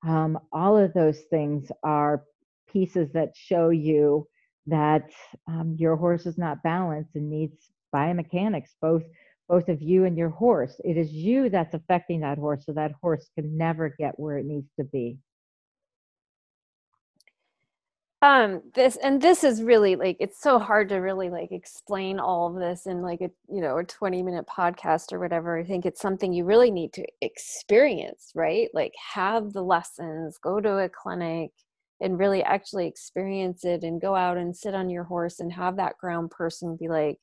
um, 0.07 0.39
all 0.53 0.77
of 0.77 0.93
those 0.95 1.21
things 1.31 1.71
are 1.83 2.25
pieces 2.73 3.11
that 3.13 3.33
show 3.37 3.71
you 3.71 4.27
that 4.67 5.11
um, 5.49 5.77
your 5.79 5.97
horse 5.97 6.27
is 6.27 6.39
not 6.39 6.63
balanced 6.63 7.15
and 7.15 7.31
needs 7.31 7.71
biomechanics 7.95 8.71
both 8.81 9.03
both 9.51 9.69
of 9.69 9.83
you 9.83 10.05
and 10.05 10.17
your 10.17 10.29
horse. 10.29 10.81
It 10.85 10.97
is 10.97 11.13
you 11.13 11.51
that's 11.51 11.75
affecting 11.75 12.21
that 12.21 12.39
horse 12.39 12.65
so 12.65 12.73
that 12.75 12.93
horse 13.03 13.29
can 13.35 13.59
never 13.59 13.89
get 13.89 14.19
where 14.19 14.39
it 14.39 14.47
needs 14.47 14.69
to 14.79 14.85
be. 14.85 15.19
Um 18.23 18.63
this 18.75 18.97
and 19.03 19.21
this 19.21 19.43
is 19.43 19.63
really 19.63 19.97
like 19.97 20.19
it's 20.21 20.41
so 20.41 20.59
hard 20.59 20.91
to 20.91 20.97
really 20.97 21.31
like 21.31 21.53
explain 21.53 22.21
all 22.21 22.49
of 22.49 22.61
this 22.61 22.87
in 22.87 23.03
like 23.03 23.23
a 23.23 23.31
you 23.49 23.61
know 23.61 23.79
a 23.79 23.85
20 23.85 24.23
minute 24.23 24.47
podcast 24.47 25.13
or 25.13 25.19
whatever. 25.19 25.59
I 25.59 25.65
think 25.65 25.85
it's 25.85 26.01
something 26.01 26.33
you 26.33 26.45
really 26.45 26.71
need 26.71 26.93
to 26.95 27.05
experience 27.21 28.31
right? 28.35 28.69
Like 28.73 28.95
have 29.15 29.53
the 29.53 29.63
lessons 29.63 30.39
go 30.39 30.61
to 30.61 30.79
a 30.79 30.89
clinic 30.89 31.51
and 32.01 32.19
really 32.19 32.43
actually 32.43 32.87
experience 32.87 33.65
it 33.65 33.83
and 33.83 34.01
go 34.01 34.15
out 34.15 34.37
and 34.37 34.57
sit 34.57 34.75
on 34.75 34.91
your 34.91 35.05
horse 35.05 35.41
and 35.41 35.53
have 35.53 35.77
that 35.77 35.99
ground 35.99 36.31
person 36.31 36.77
be 36.79 36.89
like 36.89 37.19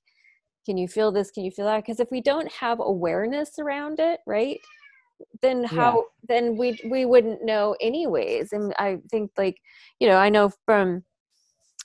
can 0.67 0.77
you 0.77 0.87
feel 0.87 1.11
this? 1.11 1.31
Can 1.31 1.45
you 1.45 1.51
feel 1.51 1.65
that? 1.65 1.77
Because 1.77 1.99
if 1.99 2.11
we 2.11 2.21
don't 2.21 2.51
have 2.51 2.79
awareness 2.79 3.57
around 3.57 3.99
it 3.99 4.19
right 4.27 4.59
then 5.41 5.63
how 5.63 5.95
yeah. 5.95 6.01
then 6.27 6.57
we 6.57 6.79
we 6.89 7.05
wouldn't 7.05 7.43
know 7.43 7.75
anyways. 7.81 8.51
And 8.51 8.73
i 8.77 8.97
think 9.09 9.31
like 9.37 9.57
you 9.99 10.07
know 10.07 10.17
i 10.17 10.29
know 10.29 10.51
from 10.65 11.03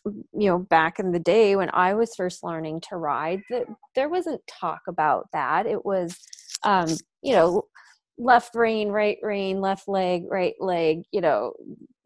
you 0.05 0.49
know 0.49 0.59
back 0.59 0.99
in 0.99 1.13
the 1.13 1.19
day 1.19 1.55
when 1.55 1.71
i 1.73 1.95
was 1.95 2.15
first 2.17 2.43
learning 2.43 2.81
to 2.89 2.97
ride 2.97 3.41
that 3.51 3.67
there 3.95 4.09
wasn't 4.09 4.41
talk 4.47 4.81
about 4.89 5.29
that. 5.33 5.67
It 5.67 5.85
was 5.85 6.19
um 6.65 6.89
you 7.23 7.35
know 7.35 7.65
left 8.19 8.55
rein 8.55 8.89
right 8.89 9.17
rein 9.23 9.61
left 9.61 9.89
leg 9.89 10.25
right 10.29 10.55
leg 10.61 11.03
you 11.13 11.21
know. 11.21 11.53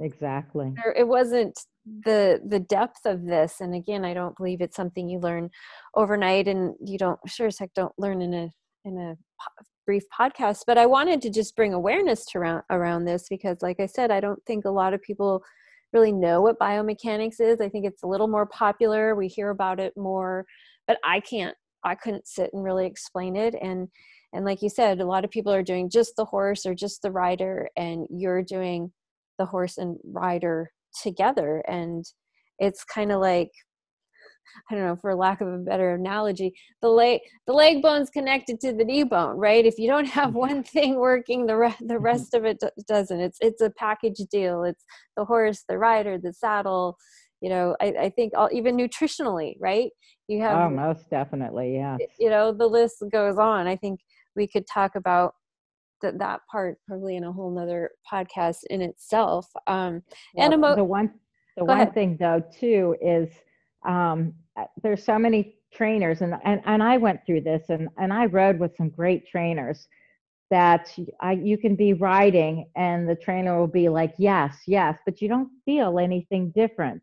Exactly. 0.01 0.73
There, 0.77 0.93
it 0.93 1.09
wasn't 1.09 1.59
the 2.05 2.41
the 2.49 2.61
depth 2.61 3.05
of 3.05 3.25
this 3.25 3.61
and 3.61 3.75
again 3.75 4.05
i 4.05 4.13
don't 4.13 4.37
believe 4.37 4.61
it's 4.61 4.77
something 4.77 5.09
you 5.09 5.19
learn 5.21 5.49
overnight 5.95 6.49
and 6.49 6.75
you 6.85 6.99
don't 6.99 7.19
sure 7.27 7.47
as 7.47 7.59
heck 7.59 7.73
don't 7.75 7.93
learn 7.97 8.21
in 8.23 8.35
a 8.35 8.51
in 8.85 8.99
a 8.99 9.15
brief 9.87 10.03
podcast 10.19 10.63
but 10.67 10.77
i 10.77 10.85
wanted 10.85 11.23
to 11.23 11.31
just 11.31 11.55
bring 11.55 11.73
awareness 11.73 12.25
to 12.27 12.39
around, 12.39 12.63
around 12.71 13.05
this 13.05 13.27
because 13.31 13.59
like 13.63 13.79
i 13.79 13.87
said 13.87 14.11
i 14.11 14.19
don't 14.19 14.45
think 14.47 14.65
a 14.65 14.71
lot 14.71 14.93
of 14.93 15.03
people 15.03 15.43
really 15.93 16.11
know 16.13 16.43
what 16.43 16.59
biomechanics 16.59 17.41
is. 17.41 17.61
I 17.61 17.69
think 17.69 17.87
it's 17.87 18.03
a 18.03 18.09
little 18.09 18.27
more 18.27 18.45
popular. 18.45 19.15
We 19.15 19.29
hear 19.29 19.51
about 19.51 19.79
it 19.79 19.93
more 19.97 20.45
but 20.87 20.99
i 21.05 21.21
can't 21.21 21.55
i 21.85 21.95
couldn't 21.95 22.27
sit 22.27 22.51
and 22.53 22.63
really 22.63 22.87
explain 22.87 23.37
it 23.37 23.55
and 23.61 23.89
and 24.33 24.45
like 24.45 24.63
you 24.63 24.69
said 24.69 25.01
a 25.01 25.07
lot 25.07 25.25
of 25.25 25.31
people 25.31 25.53
are 25.53 25.63
doing 25.63 25.91
just 25.91 26.15
the 26.17 26.25
horse 26.25 26.67
or 26.67 26.75
just 26.75 27.03
the 27.03 27.11
rider 27.11 27.69
and 27.77 28.07
you're 28.11 28.43
doing 28.43 28.93
the 29.39 29.47
horse 29.47 29.79
and 29.79 29.99
rider 30.05 30.71
together 31.03 31.63
and 31.69 32.05
it's 32.59 32.85
kind 32.85 33.13
of 33.13 33.21
like 33.21 33.51
I 34.71 34.75
don't 34.75 34.85
know, 34.85 34.97
for 34.97 35.15
lack 35.15 35.41
of 35.41 35.49
a 35.49 35.59
better 35.59 35.95
analogy, 35.95 36.55
the 36.81 36.89
leg 36.89 37.21
the 37.47 37.53
leg 37.53 37.83
bone's 37.83 38.11
connected 38.11 38.61
to 38.61 38.73
the 38.73 38.85
knee 38.85 39.05
bone, 39.05 39.37
right? 39.37 39.65
If 39.65 39.79
you 39.79 39.89
don't 39.89 40.07
have 40.07 40.31
mm-hmm. 40.31 40.39
one 40.39 40.63
thing 40.63 40.97
working, 40.97 41.47
the 41.47 41.57
re- 41.57 41.77
the 41.81 41.95
mm-hmm. 41.95 42.05
rest 42.05 42.35
of 42.35 42.45
it 42.45 42.63
doesn't. 42.87 43.21
It's 43.21 43.39
it's 43.41 43.61
a 43.61 43.71
package 43.71 44.21
deal. 44.31 44.65
It's 44.65 44.85
the 45.17 45.25
horse, 45.25 45.65
the 45.69 45.79
rider, 45.79 46.19
the 46.19 46.33
saddle. 46.33 46.97
You 47.41 47.51
know, 47.51 47.77
I, 47.81 47.87
I 48.01 48.11
think 48.11 48.33
all, 48.37 48.49
even 48.51 48.77
nutritionally, 48.77 49.57
right? 49.61 49.91
You 50.27 50.41
have 50.41 50.59
oh, 50.59 50.75
most 50.75 51.11
definitely, 51.11 51.75
yeah. 51.75 51.99
You 52.19 52.31
know, 52.31 52.53
the 52.53 52.67
list 52.67 53.05
goes 53.13 53.39
on. 53.39 53.67
I 53.67 53.77
think 53.77 54.01
we 54.35 54.49
could 54.49 54.65
talk 54.73 54.95
about 54.95 55.35
that 56.03 56.19
that 56.19 56.41
part 56.51 56.79
probably 56.87 57.17
in 57.17 57.25
a 57.25 57.33
whole 57.33 57.51
nother 57.51 57.91
podcast 58.11 58.65
in 58.71 58.81
itself. 58.81 59.49
Um, 59.67 60.03
well, 60.35 60.45
and 60.45 60.55
emo- 60.55 60.77
the 60.77 60.85
one 60.85 61.13
the 61.57 61.65
one 61.65 61.81
ahead. 61.81 61.95
thing 61.95 62.17
though 62.19 62.43
too 62.53 62.97
is 63.01 63.31
um, 63.87 64.35
uh, 64.59 64.65
there's 64.83 65.05
so 65.05 65.19
many 65.19 65.57
trainers 65.73 66.23
and, 66.23 66.35
and 66.45 66.61
and 66.65 66.83
I 66.83 66.97
went 66.97 67.21
through 67.27 67.43
this 67.43 67.65
and 67.69 67.89
and 67.99 68.13
I 68.13 68.27
rode 68.27 68.59
with 68.59 68.77
some 68.77 68.89
great 68.89 69.27
trainers 69.27 69.89
that 70.51 70.97
I, 71.21 71.33
you 71.33 71.59
can 71.59 71.75
be 71.75 71.93
riding 71.93 72.71
and 72.77 73.09
the 73.09 73.17
trainer 73.17 73.59
will 73.59 73.67
be 73.67 73.89
like 73.89 74.15
yes 74.17 74.57
yes 74.67 74.97
but 75.05 75.21
you 75.21 75.29
don't 75.29 75.51
feel 75.65 75.99
anything 75.99 76.51
different 76.55 77.03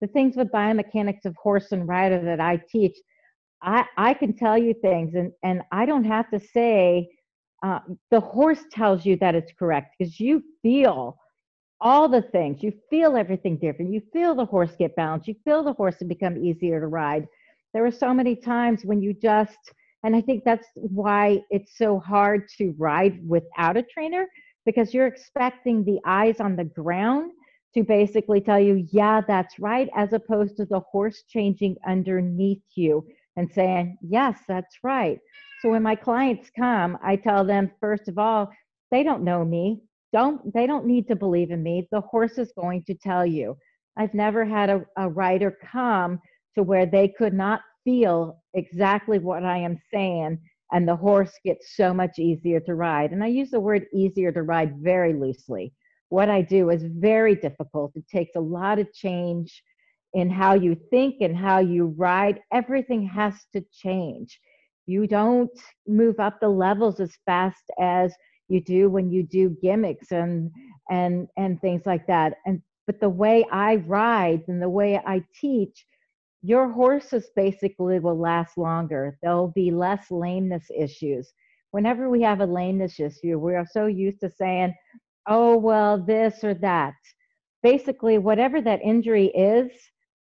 the 0.00 0.06
things 0.06 0.36
with 0.36 0.52
biomechanics 0.52 1.24
of 1.24 1.34
horse 1.36 1.72
and 1.72 1.88
rider 1.88 2.22
that 2.24 2.40
I 2.40 2.60
teach 2.70 2.96
I 3.62 3.84
I 3.96 4.14
can 4.14 4.34
tell 4.34 4.56
you 4.56 4.74
things 4.74 5.14
and 5.14 5.32
and 5.42 5.62
I 5.72 5.86
don't 5.86 6.04
have 6.04 6.30
to 6.30 6.40
say 6.40 7.08
uh, 7.64 7.80
the 8.10 8.20
horse 8.20 8.62
tells 8.70 9.06
you 9.06 9.16
that 9.16 9.34
it's 9.34 9.52
correct 9.58 9.94
because 9.98 10.20
you 10.20 10.42
feel 10.60 11.16
all 11.80 12.10
the 12.10 12.20
things. 12.20 12.62
You 12.62 12.74
feel 12.90 13.16
everything 13.16 13.56
different. 13.56 13.90
You 13.90 14.02
feel 14.12 14.34
the 14.34 14.44
horse 14.44 14.72
get 14.78 14.94
balanced. 14.96 15.28
You 15.28 15.36
feel 15.44 15.64
the 15.64 15.72
horse 15.72 15.96
become 16.06 16.36
easier 16.36 16.78
to 16.78 16.88
ride. 16.88 17.26
There 17.72 17.86
are 17.86 17.90
so 17.90 18.12
many 18.12 18.36
times 18.36 18.84
when 18.84 19.00
you 19.00 19.14
just, 19.14 19.56
and 20.02 20.14
I 20.14 20.20
think 20.20 20.44
that's 20.44 20.66
why 20.74 21.40
it's 21.48 21.78
so 21.78 21.98
hard 21.98 22.48
to 22.58 22.74
ride 22.76 23.26
without 23.26 23.78
a 23.78 23.82
trainer 23.82 24.26
because 24.66 24.92
you're 24.92 25.06
expecting 25.06 25.84
the 25.84 26.00
eyes 26.04 26.40
on 26.40 26.56
the 26.56 26.64
ground 26.64 27.32
to 27.72 27.82
basically 27.82 28.42
tell 28.42 28.60
you, 28.60 28.86
yeah, 28.92 29.22
that's 29.26 29.58
right, 29.58 29.88
as 29.96 30.12
opposed 30.12 30.58
to 30.58 30.66
the 30.66 30.80
horse 30.80 31.24
changing 31.28 31.76
underneath 31.86 32.62
you 32.74 33.06
and 33.36 33.50
saying, 33.52 33.98
yes, 34.02 34.38
that's 34.46 34.76
right. 34.82 35.18
So 35.60 35.70
when 35.70 35.82
my 35.82 35.94
clients 35.94 36.50
come, 36.56 36.98
I 37.02 37.16
tell 37.16 37.44
them, 37.44 37.70
first 37.80 38.08
of 38.08 38.18
all, 38.18 38.50
they 38.90 39.02
don't 39.02 39.24
know 39.24 39.44
me. 39.44 39.82
Don't 40.12 40.52
they 40.54 40.66
don't 40.66 40.86
need 40.86 41.08
to 41.08 41.16
believe 41.16 41.50
in 41.50 41.62
me. 41.62 41.88
The 41.90 42.00
horse 42.00 42.38
is 42.38 42.52
going 42.56 42.84
to 42.84 42.94
tell 42.94 43.26
you. 43.26 43.56
I've 43.96 44.14
never 44.14 44.44
had 44.44 44.70
a, 44.70 44.84
a 44.96 45.08
rider 45.08 45.56
come 45.72 46.20
to 46.54 46.62
where 46.62 46.86
they 46.86 47.08
could 47.08 47.34
not 47.34 47.62
feel 47.84 48.42
exactly 48.54 49.18
what 49.18 49.44
i 49.44 49.58
am 49.58 49.78
saying 49.92 50.38
and 50.72 50.88
the 50.88 50.96
horse 50.96 51.32
gets 51.44 51.76
so 51.76 51.92
much 51.92 52.18
easier 52.18 52.58
to 52.60 52.74
ride. 52.74 53.12
And 53.12 53.22
i 53.22 53.26
use 53.26 53.50
the 53.50 53.60
word 53.60 53.86
easier 53.92 54.32
to 54.32 54.42
ride 54.42 54.76
very 54.78 55.12
loosely. 55.12 55.72
What 56.08 56.30
i 56.30 56.40
do 56.42 56.70
is 56.70 56.84
very 56.84 57.34
difficult. 57.34 57.92
It 57.94 58.08
takes 58.08 58.36
a 58.36 58.40
lot 58.40 58.78
of 58.78 58.92
change 58.92 59.62
in 60.14 60.30
how 60.30 60.54
you 60.54 60.76
think 60.90 61.16
and 61.20 61.36
how 61.36 61.58
you 61.58 61.86
ride 61.96 62.40
everything 62.52 63.06
has 63.06 63.34
to 63.52 63.62
change. 63.72 64.40
You 64.86 65.06
don't 65.06 65.50
move 65.86 66.20
up 66.20 66.40
the 66.40 66.48
levels 66.48 67.00
as 67.00 67.12
fast 67.26 67.64
as 67.80 68.14
you 68.48 68.60
do 68.60 68.88
when 68.88 69.10
you 69.10 69.22
do 69.22 69.56
gimmicks 69.62 70.12
and 70.12 70.50
and 70.90 71.28
and 71.36 71.60
things 71.60 71.82
like 71.84 72.06
that. 72.06 72.34
And 72.46 72.62
but 72.86 73.00
the 73.00 73.08
way 73.08 73.44
i 73.50 73.76
ride 73.76 74.42
and 74.48 74.62
the 74.62 74.68
way 74.68 74.98
i 75.06 75.22
teach 75.40 75.86
your 76.42 76.70
horses 76.70 77.30
basically 77.34 77.98
will 77.98 78.18
last 78.18 78.58
longer. 78.58 79.16
There'll 79.22 79.48
be 79.48 79.70
less 79.70 80.10
lameness 80.10 80.66
issues. 80.76 81.32
Whenever 81.70 82.10
we 82.10 82.20
have 82.20 82.40
a 82.40 82.46
lameness 82.46 83.00
issue 83.00 83.38
we 83.38 83.54
are 83.54 83.66
so 83.68 83.86
used 83.86 84.20
to 84.20 84.30
saying 84.30 84.74
oh 85.26 85.56
well 85.56 85.98
this 85.98 86.44
or 86.44 86.54
that. 86.54 86.94
Basically 87.62 88.18
whatever 88.18 88.60
that 88.60 88.82
injury 88.82 89.28
is 89.28 89.72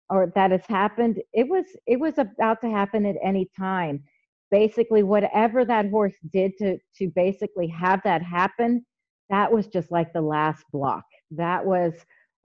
or 0.10 0.32
that 0.36 0.52
has 0.52 0.65
happened 0.67 1.22
it 1.34 1.48
was 1.48 1.65
it 1.86 2.00
was 2.00 2.17
about 2.17 2.62
to 2.62 2.70
happen 2.70 3.06
at 3.06 3.15
any 3.24 3.50
time 3.58 4.04
basically 4.52 5.04
whatever 5.04 5.65
that 5.65 5.89
horse 5.89 6.15
did 6.32 6.52
to 6.58 6.78
to 6.96 7.10
basically 7.15 7.67
have 7.67 8.02
that 8.04 8.22
happen 8.22 8.86
that 9.30 9.52
was 9.52 9.67
just 9.67 9.91
like 9.91 10.12
the 10.13 10.22
last 10.22 10.63
block 10.72 11.04
that 11.32 11.65
was 11.65 11.93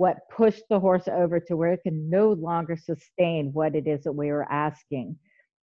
what 0.03 0.29
pushed 0.31 0.65
the 0.69 0.81
horse 0.81 1.07
over 1.07 1.39
to 1.39 1.57
where 1.57 1.73
it 1.73 1.83
can 1.85 2.11
no 2.11 2.33
longer 2.33 2.77
sustain 2.77 3.51
what 3.53 3.77
it 3.77 3.87
is 3.87 4.03
that 4.03 4.13
we 4.13 4.33
were 4.33 4.51
asking. 4.51 5.17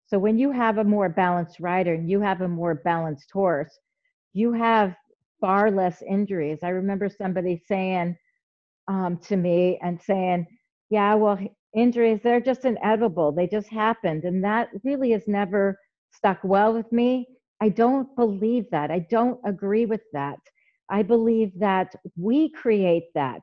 So 0.09 0.19
when 0.19 0.39
you 0.39 0.51
have 0.53 0.77
a 0.77 0.85
more 0.85 1.09
balanced 1.09 1.59
rider 1.59 1.95
and 1.95 2.11
you 2.11 2.21
have 2.21 2.43
a 2.43 2.49
more 2.49 2.75
balanced 2.75 3.31
horse, 3.33 3.79
you 4.35 4.53
have 4.53 4.95
far 5.41 5.71
less 5.71 6.03
injuries. 6.03 6.59
I 6.63 6.69
remember 6.69 7.09
somebody 7.09 7.63
saying 7.67 8.17
um, 8.89 9.17
to 9.29 9.37
me 9.37 9.79
and 9.83 10.01
saying, 10.01 10.47
yeah, 10.91 11.15
well, 11.15 11.39
injuries, 11.77 12.21
they're 12.23 12.41
just 12.41 12.65
inevitable. 12.65 13.31
They 13.31 13.47
just 13.47 13.69
happened. 13.69 14.25
And 14.25 14.43
that 14.43 14.71
really 14.83 15.11
has 15.13 15.29
never 15.29 15.79
stuck 16.13 16.39
well 16.43 16.75
with 16.75 16.91
me. 16.91 17.27
I 17.61 17.69
don't 17.69 18.15
believe 18.17 18.65
that. 18.71 18.91
I 18.91 19.07
don't 19.11 19.39
agree 19.45 19.87
with 19.87 20.03
that. 20.13 20.39
I 20.91 21.03
believe 21.03 21.53
that 21.59 21.95
we 22.17 22.51
create 22.51 23.05
that. 23.15 23.43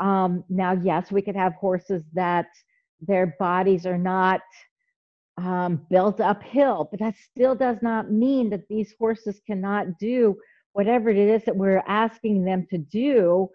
Um, 0.00 0.44
now, 0.48 0.72
yes, 0.72 1.10
we 1.10 1.22
could 1.22 1.36
have 1.36 1.54
horses 1.54 2.02
that 2.12 2.46
their 3.00 3.34
bodies 3.38 3.86
are 3.86 3.98
not 3.98 4.40
um, 5.38 5.86
built 5.90 6.20
uphill, 6.20 6.88
but 6.90 7.00
that 7.00 7.14
still 7.16 7.54
does 7.54 7.78
not 7.82 8.10
mean 8.10 8.50
that 8.50 8.68
these 8.68 8.94
horses 8.98 9.40
cannot 9.46 9.98
do 9.98 10.36
whatever 10.72 11.10
it 11.10 11.16
is 11.16 11.44
that 11.44 11.56
we're 11.56 11.82
asking 11.86 12.44
them 12.44 12.66
to 12.70 12.78
do. 12.78 13.48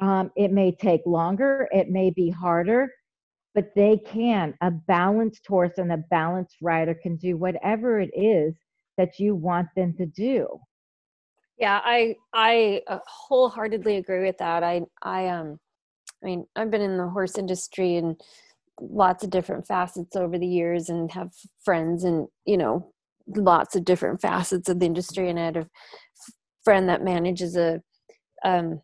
Um, 0.00 0.30
it 0.36 0.50
may 0.50 0.72
take 0.72 1.02
longer, 1.04 1.68
it 1.72 1.90
may 1.90 2.10
be 2.10 2.30
harder, 2.30 2.90
but 3.54 3.74
they 3.74 3.98
can. 3.98 4.54
A 4.60 4.70
balanced 4.70 5.46
horse 5.46 5.78
and 5.78 5.92
a 5.92 5.98
balanced 5.98 6.56
rider 6.60 6.94
can 6.94 7.16
do 7.16 7.36
whatever 7.36 8.00
it 8.00 8.10
is 8.14 8.54
that 8.96 9.18
you 9.18 9.34
want 9.34 9.68
them 9.76 9.94
to 9.94 10.06
do. 10.06 10.60
Yeah, 11.58 11.80
I 11.84 12.16
I 12.32 12.82
uh, 12.86 12.98
wholeheartedly 13.06 13.96
agree 13.96 14.24
with 14.24 14.38
that. 14.38 14.62
I 14.62 14.82
I 15.02 15.28
um 15.28 15.58
I 16.22 16.26
mean, 16.26 16.46
I've 16.56 16.70
been 16.70 16.80
in 16.82 16.96
the 16.98 17.08
horse 17.08 17.38
industry 17.38 17.96
and 17.96 18.20
lots 18.80 19.24
of 19.24 19.30
different 19.30 19.66
facets 19.66 20.16
over 20.16 20.38
the 20.38 20.46
years 20.46 20.88
and 20.88 21.10
have 21.12 21.32
friends 21.62 22.04
and, 22.04 22.28
you 22.46 22.56
know, 22.56 22.92
lots 23.26 23.76
of 23.76 23.84
different 23.84 24.20
facets 24.20 24.68
of 24.68 24.80
the 24.80 24.86
industry 24.86 25.28
and 25.28 25.38
I 25.38 25.44
had 25.44 25.56
a 25.56 25.68
friend 26.64 26.88
that 26.88 27.04
manages 27.04 27.56
a 27.56 27.82
um 28.44 28.80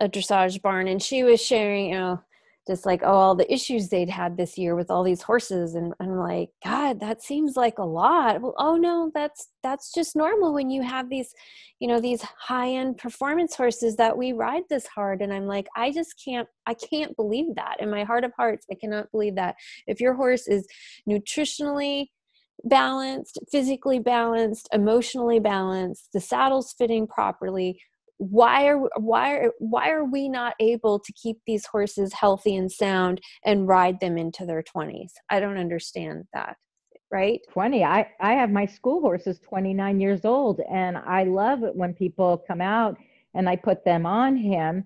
a 0.00 0.08
dressage 0.08 0.60
barn 0.60 0.88
and 0.88 1.02
she 1.02 1.22
was 1.22 1.40
sharing, 1.40 1.86
you 1.90 1.94
know, 1.94 2.22
just 2.66 2.86
like 2.86 3.02
oh 3.02 3.12
all 3.12 3.34
the 3.34 3.52
issues 3.52 3.88
they'd 3.88 4.08
had 4.08 4.36
this 4.36 4.56
year 4.56 4.74
with 4.74 4.90
all 4.90 5.02
these 5.02 5.22
horses 5.22 5.74
and 5.74 5.92
i'm 6.00 6.16
like 6.16 6.50
god 6.64 7.00
that 7.00 7.22
seems 7.22 7.56
like 7.56 7.78
a 7.78 7.84
lot. 7.84 8.40
Well 8.40 8.54
oh 8.58 8.76
no 8.76 9.10
that's 9.14 9.48
that's 9.62 9.92
just 9.92 10.16
normal 10.16 10.54
when 10.54 10.70
you 10.70 10.82
have 10.82 11.08
these 11.10 11.34
you 11.80 11.88
know 11.88 12.00
these 12.00 12.22
high 12.22 12.70
end 12.70 12.98
performance 12.98 13.54
horses 13.54 13.96
that 13.96 14.16
we 14.16 14.32
ride 14.32 14.62
this 14.68 14.86
hard 14.86 15.20
and 15.22 15.32
i'm 15.32 15.46
like 15.46 15.66
i 15.76 15.90
just 15.90 16.14
can't 16.22 16.48
i 16.66 16.74
can't 16.74 17.14
believe 17.16 17.54
that 17.56 17.76
in 17.80 17.90
my 17.90 18.04
heart 18.04 18.24
of 18.24 18.32
hearts 18.36 18.66
i 18.70 18.74
cannot 18.74 19.10
believe 19.10 19.34
that. 19.34 19.56
If 19.86 20.00
your 20.00 20.14
horse 20.14 20.46
is 20.48 20.66
nutritionally 21.08 22.06
balanced 22.64 23.38
physically 23.50 23.98
balanced 23.98 24.68
emotionally 24.72 25.40
balanced 25.40 26.08
the 26.12 26.20
saddle's 26.20 26.74
fitting 26.78 27.06
properly 27.06 27.80
why 28.18 28.66
are 28.66 28.78
why 28.96 29.32
are 29.32 29.52
why 29.58 29.90
are 29.90 30.04
we 30.04 30.28
not 30.28 30.54
able 30.60 30.98
to 30.98 31.12
keep 31.12 31.38
these 31.46 31.66
horses 31.66 32.12
healthy 32.12 32.54
and 32.56 32.70
sound 32.70 33.20
and 33.44 33.66
ride 33.66 33.98
them 34.00 34.16
into 34.16 34.46
their 34.46 34.62
20s 34.62 35.10
i 35.30 35.40
don't 35.40 35.58
understand 35.58 36.24
that 36.32 36.56
right? 37.10 37.40
20 37.52 37.84
i 37.84 38.06
i 38.20 38.32
have 38.32 38.50
my 38.50 38.66
school 38.66 39.00
horses 39.00 39.38
29 39.40 40.00
years 40.00 40.24
old 40.24 40.60
and 40.70 40.96
i 40.96 41.24
love 41.24 41.62
it 41.64 41.74
when 41.74 41.94
people 41.94 42.42
come 42.46 42.60
out 42.60 42.96
and 43.34 43.48
i 43.48 43.56
put 43.56 43.84
them 43.84 44.06
on 44.06 44.36
him 44.36 44.84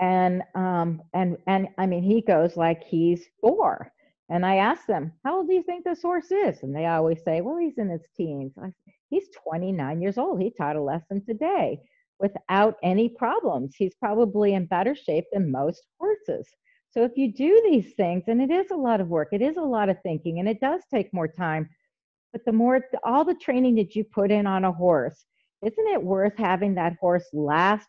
and 0.00 0.42
um 0.54 1.02
and 1.14 1.36
and 1.46 1.68
i 1.78 1.86
mean 1.86 2.02
he 2.02 2.20
goes 2.20 2.56
like 2.56 2.82
he's 2.84 3.26
four. 3.40 3.92
And 4.30 4.44
i 4.44 4.56
ask 4.56 4.86
them 4.86 5.12
how 5.24 5.38
old 5.38 5.48
do 5.48 5.54
you 5.54 5.62
think 5.62 5.84
this 5.84 6.02
horse 6.02 6.30
is? 6.30 6.62
And 6.62 6.74
they 6.74 6.86
always 6.86 7.22
say 7.24 7.40
well 7.40 7.56
he's 7.56 7.78
in 7.78 7.88
his 7.88 8.06
teens. 8.16 8.52
I, 8.62 8.72
he's 9.08 9.28
29 9.44 10.02
years 10.02 10.18
old. 10.18 10.40
He 10.40 10.50
taught 10.50 10.76
a 10.76 10.82
lesson 10.82 11.24
today 11.24 11.80
without 12.20 12.76
any 12.82 13.08
problems. 13.08 13.74
He's 13.76 13.94
probably 13.94 14.54
in 14.54 14.66
better 14.66 14.94
shape 14.94 15.24
than 15.32 15.50
most 15.50 15.86
horses. 15.98 16.48
So 16.90 17.04
if 17.04 17.12
you 17.16 17.32
do 17.32 17.62
these 17.70 17.92
things, 17.94 18.24
and 18.28 18.40
it 18.40 18.50
is 18.50 18.70
a 18.70 18.76
lot 18.76 19.00
of 19.00 19.08
work, 19.08 19.28
it 19.32 19.42
is 19.42 19.56
a 19.56 19.62
lot 19.62 19.88
of 19.88 19.98
thinking, 20.02 20.38
and 20.38 20.48
it 20.48 20.60
does 20.60 20.82
take 20.92 21.12
more 21.12 21.28
time, 21.28 21.68
but 22.32 22.44
the 22.44 22.52
more 22.52 22.80
all 23.04 23.24
the 23.24 23.34
training 23.34 23.74
that 23.76 23.94
you 23.94 24.04
put 24.04 24.30
in 24.30 24.46
on 24.46 24.64
a 24.64 24.72
horse, 24.72 25.24
isn't 25.64 25.88
it 25.88 26.02
worth 26.02 26.36
having 26.36 26.74
that 26.74 26.96
horse 27.00 27.28
last 27.32 27.88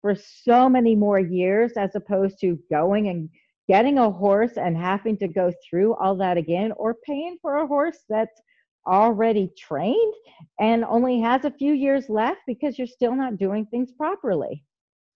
for 0.00 0.14
so 0.16 0.68
many 0.68 0.96
more 0.96 1.20
years 1.20 1.72
as 1.76 1.94
opposed 1.94 2.40
to 2.40 2.58
going 2.70 3.08
and 3.08 3.28
getting 3.68 3.98
a 3.98 4.10
horse 4.10 4.56
and 4.56 4.76
having 4.76 5.16
to 5.16 5.28
go 5.28 5.52
through 5.68 5.94
all 5.94 6.16
that 6.16 6.36
again 6.36 6.72
or 6.76 6.96
paying 7.06 7.38
for 7.40 7.58
a 7.58 7.66
horse 7.66 7.98
that's 8.08 8.40
already 8.86 9.50
trained 9.56 10.14
and 10.60 10.84
only 10.84 11.20
has 11.20 11.44
a 11.44 11.50
few 11.50 11.72
years 11.72 12.08
left 12.08 12.40
because 12.46 12.78
you're 12.78 12.86
still 12.86 13.14
not 13.14 13.36
doing 13.36 13.66
things 13.66 13.92
properly. 13.92 14.64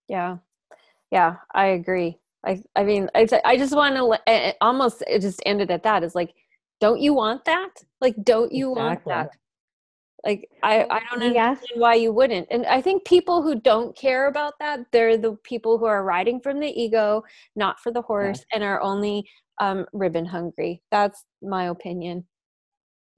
Yeah. 0.09 0.39
Yeah, 1.11 1.37
I 1.55 1.67
agree. 1.67 2.19
I 2.45 2.63
I 2.75 2.85
mean, 2.85 3.09
I 3.15 3.27
I 3.45 3.57
just 3.57 3.75
want 3.75 3.97
to 3.97 4.55
almost 4.61 5.03
it 5.07 5.21
just 5.21 5.41
ended 5.47 5.71
at 5.71 5.83
that. 5.85 6.03
Is 6.03 6.15
like, 6.15 6.35
don't 6.81 7.01
you 7.01 7.15
want 7.15 7.45
that? 7.45 7.71
Like, 8.01 8.17
don't 8.23 8.53
you 8.53 8.73
exactly. 8.73 9.11
want 9.11 9.31
that? 9.31 9.39
Like, 10.25 10.49
I 10.63 10.85
I 10.85 11.01
don't 11.11 11.23
understand 11.23 11.59
yes. 11.61 11.77
why 11.77 11.95
you 11.95 12.13
wouldn't. 12.13 12.49
And 12.51 12.67
I 12.67 12.81
think 12.81 13.05
people 13.05 13.43
who 13.43 13.61
don't 13.61 13.97
care 13.97 14.29
about 14.29 14.55
that, 14.61 14.81
they're 14.93 15.17
the 15.17 15.37
people 15.45 15.79
who 15.79 15.85
are 15.85 16.05
riding 16.05 16.41
from 16.41 16.61
the 16.61 16.69
ego, 16.69 17.23
not 17.55 17.79
for 17.81 17.93
the 17.93 18.03
horse, 18.03 18.45
and 18.53 18.65
are 18.65 18.81
only 18.81 19.29
um, 19.61 19.87
ribbon 19.93 20.27
hungry. 20.27 20.83
That's 20.91 21.25
my 21.43 21.69
opinion. 21.69 22.27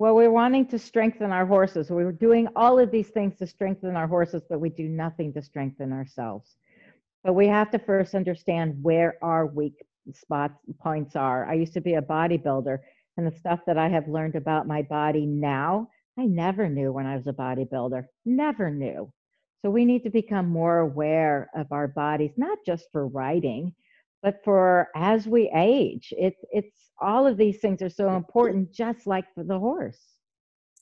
Well, 0.01 0.15
we're 0.15 0.31
wanting 0.31 0.67
to 0.69 0.79
strengthen 0.79 1.33
our 1.33 1.45
horses. 1.45 1.91
We're 1.91 2.13
doing 2.13 2.47
all 2.55 2.79
of 2.79 2.93
these 2.93 3.09
things 3.09 3.37
to 3.39 3.49
strengthen 3.49 3.97
our 3.97 4.07
horses, 4.07 4.43
but 4.49 4.61
we 4.61 4.69
do 4.69 4.89
nothing 4.89 5.33
to 5.33 5.43
strengthen 5.43 5.93
ourselves. 5.93 6.57
But 7.25 7.33
we 7.33 7.49
have 7.49 7.73
to 7.73 7.81
first 7.81 8.15
understand 8.15 8.81
where 8.81 9.19
our 9.23 9.47
weak 9.47 9.85
spots 10.15 10.61
points 10.81 11.17
are. 11.17 11.47
I 11.47 11.55
used 11.55 11.75
to 11.75 11.81
be 11.81 11.95
a 11.95 12.03
bodybuilder, 12.03 12.79
and 13.17 13.27
the 13.27 13.37
stuff 13.37 13.61
that 13.67 13.77
I 13.77 13.89
have 13.89 14.07
learned 14.07 14.37
about 14.37 14.69
my 14.69 14.83
body 14.83 15.27
now, 15.27 15.89
I 16.17 16.27
never 16.27 16.69
knew 16.69 16.93
when 16.93 17.07
I 17.07 17.17
was 17.17 17.27
a 17.27 17.33
bodybuilder. 17.33 18.07
Never 18.25 18.71
knew. 18.71 19.13
So 19.63 19.71
we 19.71 19.85
need 19.85 20.05
to 20.05 20.11
become 20.11 20.49
more 20.49 20.79
aware 20.79 21.51
of 21.57 21.73
our 21.73 21.89
bodies, 21.89 22.31
not 22.37 22.59
just 22.65 22.87
for 22.93 23.09
riding, 23.09 23.75
but 24.23 24.45
for 24.45 24.89
as 24.95 25.27
we 25.27 25.51
age 25.55 26.13
it's 26.17 26.45
it's 26.53 26.88
all 27.01 27.27
of 27.27 27.37
these 27.37 27.59
things 27.59 27.83
are 27.83 27.91
so 27.91 28.15
important 28.15 28.73
just 28.73 29.07
like 29.07 29.25
for 29.35 29.45
the 29.45 29.59
horse 29.59 30.01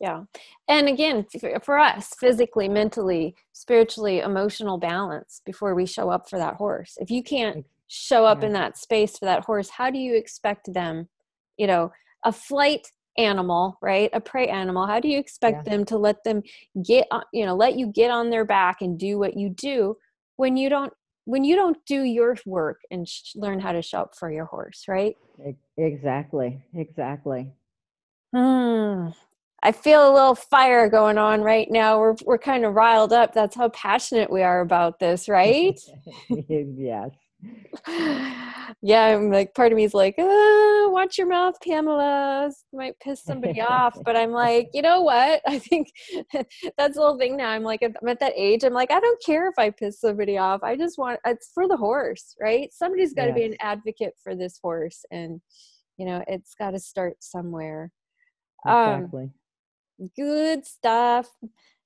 yeah 0.01 0.23
and 0.69 0.89
again 0.89 1.25
for 1.63 1.79
us 1.79 2.11
physically 2.19 2.69
mentally 2.69 3.35
spiritually 3.53 4.21
emotional 4.21 4.79
balance 4.79 5.41
before 5.45 5.75
we 5.75 5.87
show 5.87 6.11
up 6.11 6.29
for 6.29 6.39
that 6.39 6.55
horse 6.55 6.97
if 7.01 7.11
you 7.11 7.23
can't 7.23 7.65
show 7.89 8.27
up 8.27 8.41
yeah. 8.41 8.49
in 8.49 8.53
that 8.53 8.77
space 8.77 9.19
for 9.19 9.25
that 9.25 9.45
horse 9.45 9.71
how 9.71 9.91
do 9.91 9.99
you 9.99 10.15
expect 10.15 10.73
them 10.73 11.09
you 11.57 11.67
know 11.67 11.91
a 12.25 12.33
flight 12.33 12.87
animal 13.17 13.79
right 13.81 14.11
a 14.13 14.21
prey 14.21 14.47
animal 14.49 14.87
how 14.87 15.01
do 15.01 15.09
you 15.09 15.19
expect 15.19 15.67
yeah. 15.67 15.73
them 15.73 15.85
to 15.85 15.97
let 15.97 16.23
them 16.25 16.43
get 16.85 17.07
you 17.33 17.47
know 17.47 17.57
let 17.57 17.79
you 17.79 17.87
get 17.87 18.11
on 18.11 18.29
their 18.29 18.45
back 18.45 18.83
and 18.83 18.99
do 18.99 19.19
what 19.19 19.37
you 19.37 19.49
do 19.49 19.97
when 20.37 20.57
you 20.57 20.69
don't 20.69 20.93
when 21.27 21.43
you 21.43 21.57
don't 21.57 21.77
do 21.87 22.03
your 22.03 22.37
work 22.47 22.81
and 22.91 23.07
sh- 23.07 23.33
learn 23.35 23.61
how 23.61 23.73
to 23.73 23.83
show 23.83 23.99
up 23.99 24.15
for 24.17 24.31
your 24.31 24.47
horse, 24.47 24.85
right? 24.89 25.17
Exactly. 25.77 26.63
Exactly. 26.75 27.53
Hmm. 28.35 29.09
I 29.63 29.73
feel 29.73 30.09
a 30.09 30.13
little 30.13 30.35
fire 30.35 30.89
going 30.89 31.19
on 31.19 31.41
right 31.43 31.71
now. 31.71 31.99
We're 31.99 32.15
we're 32.25 32.39
kind 32.39 32.65
of 32.65 32.75
riled 32.75 33.13
up. 33.13 33.35
That's 33.35 33.57
how 33.57 33.69
passionate 33.71 34.31
we 34.31 34.43
are 34.43 34.61
about 34.61 34.99
this, 34.99 35.29
right? 35.29 35.79
yes. 36.49 37.11
Yeah, 38.83 39.05
I'm 39.05 39.31
like 39.31 39.55
part 39.55 39.73
of 39.73 39.77
me 39.77 39.85
is 39.85 39.95
like, 39.95 40.15
oh, 40.19 40.91
watch 40.93 41.19
your 41.19 41.27
mouth, 41.27 41.55
Pamela. 41.63 42.51
might 42.73 42.99
piss 43.01 43.23
somebody 43.23 43.61
off. 43.61 43.97
But 44.05 44.17
I'm 44.17 44.31
like, 44.31 44.69
you 44.73 44.83
know 44.83 45.03
what? 45.03 45.43
I 45.47 45.59
think 45.59 45.91
that's 46.33 46.97
the 46.97 47.01
whole 47.03 47.19
thing 47.19 47.37
now. 47.37 47.51
I'm 47.51 47.63
like, 47.63 47.83
I'm 47.83 48.09
at 48.09 48.21
that 48.21 48.33
age. 48.37 48.65
I'm 48.65 48.73
like, 48.73 48.91
I 48.91 49.01
don't 49.01 49.23
care 49.25 49.49
if 49.49 49.55
I 49.59 49.71
piss 49.71 50.01
somebody 50.01 50.39
off. 50.39 50.63
I 50.63 50.77
just 50.77 50.99
want 50.99 51.21
it's 51.27 51.51
for 51.53 51.69
the 51.69 51.77
horse, 51.77 52.35
right? 52.41 52.73
Somebody's 52.73 53.15
got 53.15 53.25
to 53.25 53.31
yes. 53.31 53.39
be 53.39 53.45
an 53.45 53.57
advocate 53.61 54.15
for 54.23 54.35
this 54.35 54.59
horse, 54.63 55.05
and 55.11 55.41
you 55.97 56.07
know, 56.07 56.23
it's 56.27 56.55
got 56.55 56.73
to 56.73 56.79
start 56.79 57.17
somewhere. 57.21 57.91
Um, 58.67 58.95
exactly. 58.95 59.31
Um, 60.01 60.11
good 60.17 60.67
stuff, 60.67 61.29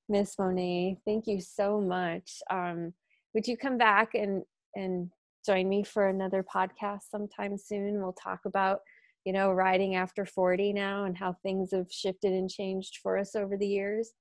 Miss 0.08 0.38
Monet. 0.38 0.98
Thank 1.04 1.26
you 1.26 1.40
so 1.40 1.80
much. 1.80 2.38
Um, 2.50 2.92
would 3.34 3.46
you 3.46 3.56
come 3.56 3.78
back 3.78 4.14
and 4.14 4.42
and 4.74 5.10
join 5.44 5.68
me 5.68 5.82
for 5.82 6.08
another 6.08 6.44
podcast 6.44 7.02
sometime 7.10 7.56
soon. 7.56 8.00
We'll 8.00 8.12
talk 8.12 8.40
about, 8.46 8.80
you 9.24 9.32
know, 9.32 9.52
riding 9.52 9.94
after 9.94 10.24
40 10.24 10.72
now 10.72 11.04
and 11.04 11.16
how 11.16 11.36
things 11.42 11.72
have 11.72 11.90
shifted 11.90 12.32
and 12.32 12.50
changed 12.50 12.98
for 13.02 13.18
us 13.18 13.34
over 13.34 13.56
the 13.56 13.66
years. 13.66 14.12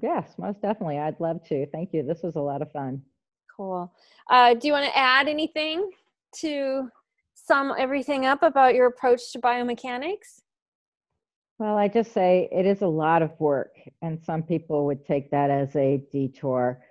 Yes, 0.00 0.34
most 0.38 0.60
definitely. 0.62 0.98
I'd 0.98 1.20
love 1.20 1.42
to. 1.48 1.66
Thank 1.66 1.92
you. 1.92 2.02
This 2.02 2.22
was 2.22 2.36
a 2.36 2.40
lot 2.40 2.62
of 2.62 2.70
fun. 2.72 3.02
Cool. 3.56 3.92
Uh, 4.28 4.54
do 4.54 4.66
you 4.66 4.72
want 4.72 4.86
to 4.86 4.96
add 4.96 5.28
anything? 5.28 5.90
to 6.40 6.90
sum 7.34 7.74
everything 7.78 8.26
up 8.26 8.42
about 8.42 8.74
your 8.74 8.86
approach 8.86 9.32
to 9.32 9.38
biomechanics? 9.38 10.42
Well, 11.58 11.76
I 11.76 11.88
just 11.88 12.12
say 12.12 12.48
it 12.52 12.66
is 12.66 12.82
a 12.82 12.86
lot 12.86 13.22
of 13.22 13.38
work, 13.40 13.74
and 14.02 14.22
some 14.22 14.42
people 14.42 14.84
would 14.86 15.06
take 15.06 15.30
that 15.30 15.50
as 15.50 15.74
a 15.74 16.02
detour. 16.12 16.82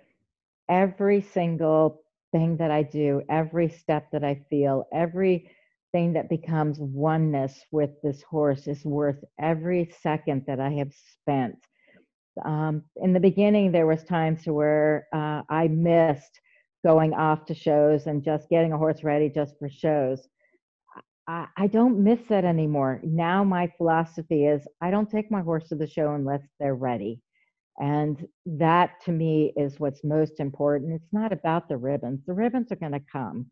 Every 0.68 1.22
single 1.22 2.02
thing 2.36 2.58
that 2.58 2.70
I 2.70 2.84
do, 2.84 3.22
every 3.30 3.70
step 3.70 4.12
that 4.12 4.26
I 4.26 4.42
feel, 4.50 4.88
every 4.94 5.50
thing 5.94 6.12
that 6.14 6.28
becomes 6.28 6.78
oneness 6.80 7.62
with 7.72 7.92
this 8.04 8.22
horse 8.24 8.68
is 8.68 8.84
worth 8.84 9.24
every 9.40 9.90
second 10.02 10.44
that 10.46 10.60
I 10.60 10.72
have 10.72 10.92
spent. 11.14 11.56
Um, 12.44 12.84
in 12.98 13.14
the 13.14 13.22
beginning, 13.22 13.72
there 13.72 13.88
was 13.88 14.04
times 14.04 14.46
where 14.46 15.08
uh, 15.14 15.44
I 15.50 15.70
missed 15.70 16.42
going 16.86 17.14
off 17.14 17.46
to 17.46 17.56
shows 17.56 18.08
and 18.08 18.22
just 18.22 18.50
getting 18.50 18.74
a 18.74 18.78
horse 18.78 19.02
ready 19.02 19.30
just 19.30 19.54
for 19.58 19.70
shows. 19.70 20.28
I, 21.30 21.48
I 21.56 21.68
don't 21.68 22.04
miss 22.04 22.20
that 22.28 22.44
anymore. 22.44 23.00
Now 23.02 23.46
my 23.46 23.72
philosophy 23.78 24.46
is 24.46 24.68
I 24.82 24.92
don't 24.92 25.10
take 25.10 25.32
my 25.32 25.42
horse 25.42 25.70
to 25.70 25.76
the 25.76 25.88
show 25.88 26.14
unless 26.14 26.42
they're 26.60 26.76
ready. 26.76 27.22
And 27.80 28.26
that 28.46 29.02
to 29.06 29.12
me 29.12 29.54
is 29.58 29.80
what's 29.80 30.04
most 30.04 30.40
important. 30.40 30.94
It's 30.94 31.14
not 31.14 31.34
about 31.34 31.68
the 31.68 31.78
ribbons. 31.78 32.22
The 32.26 32.34
ribbons 32.34 32.72
are 32.72 32.78
going 32.78 32.94
to 32.94 33.02
come. 33.12 33.48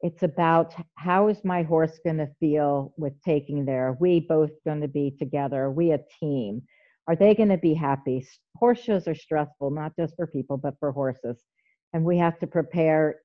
It's 0.00 0.22
about 0.22 0.74
how 0.96 1.28
is 1.28 1.44
my 1.44 1.62
horse 1.62 1.98
going 2.04 2.18
to 2.18 2.30
feel 2.40 2.92
with 2.96 3.20
taking 3.22 3.64
there? 3.64 3.88
Are 3.88 3.96
we 4.00 4.20
both 4.20 4.50
going 4.64 4.80
to 4.80 4.88
be 4.88 5.14
together? 5.18 5.64
Are 5.64 5.72
we 5.72 5.92
a 5.92 6.00
team? 6.20 6.62
Are 7.08 7.16
they 7.16 7.34
going 7.34 7.48
to 7.48 7.58
be 7.58 7.74
happy? 7.74 8.26
Horse 8.56 8.80
shows 8.80 9.08
are 9.08 9.14
stressful, 9.14 9.70
not 9.70 9.92
just 9.96 10.14
for 10.16 10.26
people, 10.26 10.56
but 10.56 10.74
for 10.78 10.92
horses. 10.92 11.42
And 11.92 12.04
we 12.04 12.18
have 12.18 12.38
to 12.40 12.46
prepare 12.46 13.20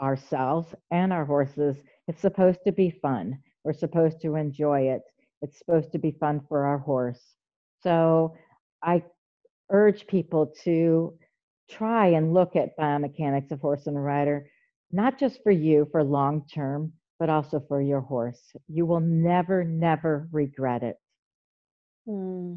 ourselves 0.00 0.74
and 0.90 1.12
our 1.12 1.24
horses 1.24 1.76
it's 2.08 2.20
supposed 2.20 2.60
to 2.66 2.72
be 2.72 2.90
fun. 2.90 3.38
We're 3.64 3.72
supposed 3.72 4.20
to 4.22 4.34
enjoy 4.34 4.88
it. 4.88 5.02
It's 5.40 5.58
supposed 5.58 5.92
to 5.92 5.98
be 5.98 6.12
fun 6.12 6.40
for 6.48 6.66
our 6.66 6.78
horse. 6.78 7.20
So 7.82 8.34
I 8.82 9.02
urge 9.72 10.06
people 10.06 10.52
to 10.64 11.14
try 11.68 12.08
and 12.08 12.32
look 12.32 12.54
at 12.54 12.76
biomechanics 12.78 13.50
of 13.50 13.60
horse 13.60 13.86
and 13.86 14.02
rider, 14.02 14.46
not 14.92 15.18
just 15.18 15.42
for 15.42 15.50
you 15.50 15.88
for 15.90 16.04
long 16.04 16.46
term, 16.52 16.92
but 17.18 17.30
also 17.30 17.64
for 17.68 17.80
your 17.80 18.00
horse. 18.00 18.52
You 18.68 18.86
will 18.86 19.00
never, 19.00 19.64
never 19.64 20.28
regret 20.30 20.82
it. 20.82 20.96
Hmm. 22.06 22.56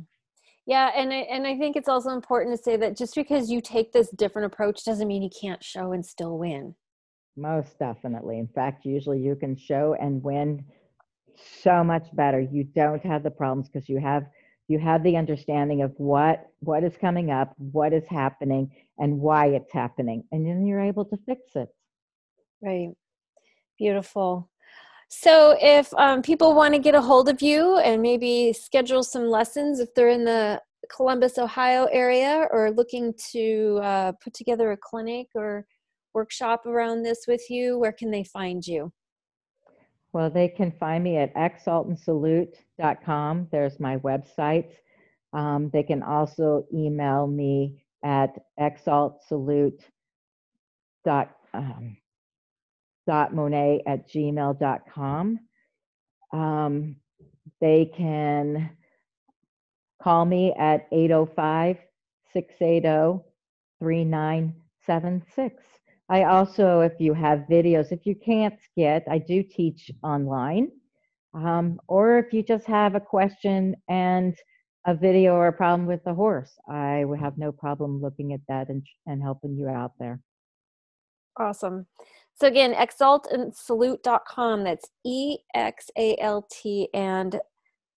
Yeah, 0.68 0.90
and 0.96 1.14
I, 1.14 1.18
and 1.18 1.46
I 1.46 1.58
think 1.58 1.76
it's 1.76 1.88
also 1.88 2.10
important 2.10 2.58
to 2.58 2.64
say 2.64 2.76
that 2.78 2.98
just 2.98 3.14
because 3.14 3.52
you 3.52 3.62
take 3.62 3.94
this 3.94 4.10
different 4.10 4.52
approach 4.52 4.84
doesn't 4.84 5.08
mean 5.08 5.22
you 5.22 5.30
can't 5.30 5.64
show 5.64 5.92
and 5.92 6.04
still 6.04 6.40
win. 6.40 6.74
Most 7.38 7.78
definitely. 7.78 8.40
In 8.40 8.48
fact, 8.48 8.86
usually 8.86 9.20
you 9.20 9.36
can 9.36 9.56
show 9.56 9.96
and 10.00 10.24
win 10.24 10.66
so 11.62 11.84
much 11.84 12.08
better. 12.14 12.40
You 12.40 12.64
don't 12.64 13.06
have 13.06 13.22
the 13.24 13.30
problems 13.30 13.70
because 13.70 13.88
you 13.88 14.00
have 14.00 14.24
you 14.68 14.80
have 14.80 15.04
the 15.04 15.18
understanding 15.18 15.82
of 15.82 15.94
what 15.98 16.48
what 16.60 16.84
is 16.84 16.98
coming 16.98 17.32
up, 17.32 17.54
what 17.58 17.94
is 17.94 18.08
happening, 18.08 18.72
and 18.98 19.20
why 19.20 19.48
it's 19.48 19.72
happening, 19.72 20.24
and 20.32 20.46
then 20.46 20.66
you're 20.66 20.82
able 20.82 21.06
to 21.06 21.18
fix 21.26 21.56
it. 21.56 21.70
Right. 22.62 22.90
Beautiful. 23.78 24.50
So, 25.08 25.56
if 25.62 25.94
um, 25.96 26.22
people 26.22 26.56
want 26.56 26.74
to 26.74 26.80
get 26.80 26.96
a 26.96 27.02
hold 27.02 27.30
of 27.30 27.42
you 27.42 27.78
and 27.78 28.02
maybe 28.02 28.54
schedule 28.54 29.04
some 29.04 29.28
lessons, 29.28 29.80
if 29.80 29.94
they're 29.94 30.10
in 30.10 30.26
the 30.26 30.62
Columbus, 30.92 31.38
Ohio 31.38 31.86
area, 31.92 32.48
or 32.52 32.72
looking 32.72 33.14
to 33.32 33.80
uh, 33.84 34.12
put 34.24 34.34
together 34.34 34.72
a 34.72 34.78
clinic 34.78 35.28
or 35.36 35.66
workshop 36.14 36.66
around 36.66 37.04
this 37.04 37.26
with 37.28 37.50
you, 37.50 37.78
where 37.78 37.92
can 37.92 38.10
they 38.10 38.24
find 38.24 38.66
you? 38.66 38.92
Well, 40.16 40.30
they 40.30 40.48
can 40.48 40.72
find 40.72 41.04
me 41.04 41.18
at 41.18 41.36
exaltandsalute.com. 41.36 43.50
There's 43.52 43.80
my 43.82 43.98
website. 43.98 44.72
Um, 45.34 45.70
they 45.74 45.84
can 45.84 46.04
also 46.04 46.66
email 46.74 47.28
me 47.28 47.84
at 48.02 48.30
exaltsalute 48.58 49.82
dot, 51.04 51.36
um, 51.54 51.98
dot 53.06 53.36
monet 53.36 53.84
at 53.86 54.10
gmail.com. 54.10 55.40
Um, 56.32 56.96
they 57.60 57.92
can 57.94 58.70
call 60.02 60.24
me 60.24 60.54
at 60.58 60.88
805 60.94 61.76
680 62.32 63.22
3976. 63.82 65.62
I 66.10 66.24
also, 66.24 66.82
if 66.82 66.94
you 67.00 67.14
have 67.14 67.48
videos, 67.50 67.92
if 67.92 68.06
you 68.06 68.16
can't 68.16 68.60
get, 68.78 69.06
I 69.10 69.18
do 69.18 69.42
teach 69.42 69.90
online. 70.04 70.70
Um, 71.34 71.80
or 71.88 72.20
if 72.20 72.32
you 72.32 72.44
just 72.44 72.66
have 72.66 72.96
a 72.96 73.00
question 73.00 73.76
and 73.90 74.36
a 74.86 74.94
video 74.94 75.34
or 75.34 75.48
a 75.48 75.54
problem 75.54 75.88
with 75.88 76.04
the 76.04 76.14
horse, 76.14 76.52
I 76.70 77.06
would 77.06 77.20
have 77.20 77.38
no 77.38 77.52
problem 77.52 78.02
looking 78.02 78.34
at 78.34 78.42
that 78.48 78.70
and, 78.70 78.86
and 79.08 79.22
helping 79.22 79.58
you 79.58 79.68
out 79.68 79.94
there. 80.00 80.20
Awesome. 81.38 81.88
So 82.36 82.48
again, 82.48 82.74
exaltandsalute.com. 82.74 84.64
That's 84.64 84.90
E 85.04 85.38
X 85.54 85.90
A 85.98 86.16
L 86.20 86.48
T 86.52 86.88
and 86.94 87.40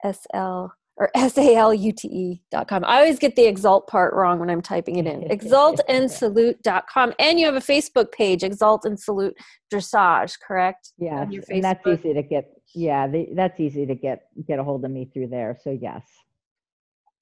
S 0.02 0.26
L 0.32 0.72
or 0.98 1.10
S-A-L-U-T-E 1.14 2.42
dot 2.50 2.68
com. 2.68 2.84
I 2.84 2.98
always 2.98 3.18
get 3.18 3.36
the 3.36 3.46
exalt 3.46 3.86
part 3.86 4.12
wrong 4.14 4.38
when 4.38 4.50
I'm 4.50 4.60
typing 4.60 4.96
it 4.96 5.06
in. 5.06 5.22
Exaltandsalute.com. 5.30 5.84
And 5.88 6.10
salute.com. 6.10 7.14
And 7.18 7.40
you 7.40 7.46
have 7.46 7.54
a 7.54 7.60
Facebook 7.60 8.12
page, 8.12 8.42
Exalt 8.42 8.84
and 8.84 8.98
Salute 8.98 9.34
Dressage, 9.72 10.38
correct? 10.46 10.92
Yeah, 10.98 11.26
and 11.48 11.64
that's 11.64 11.86
easy 11.86 12.14
to 12.14 12.22
get. 12.22 12.50
Yeah, 12.74 13.06
the, 13.06 13.28
that's 13.34 13.58
easy 13.58 13.86
to 13.86 13.94
get 13.94 14.24
get 14.46 14.58
a 14.58 14.64
hold 14.64 14.84
of 14.84 14.90
me 14.90 15.10
through 15.12 15.28
there. 15.28 15.56
So 15.62 15.70
yes. 15.70 16.02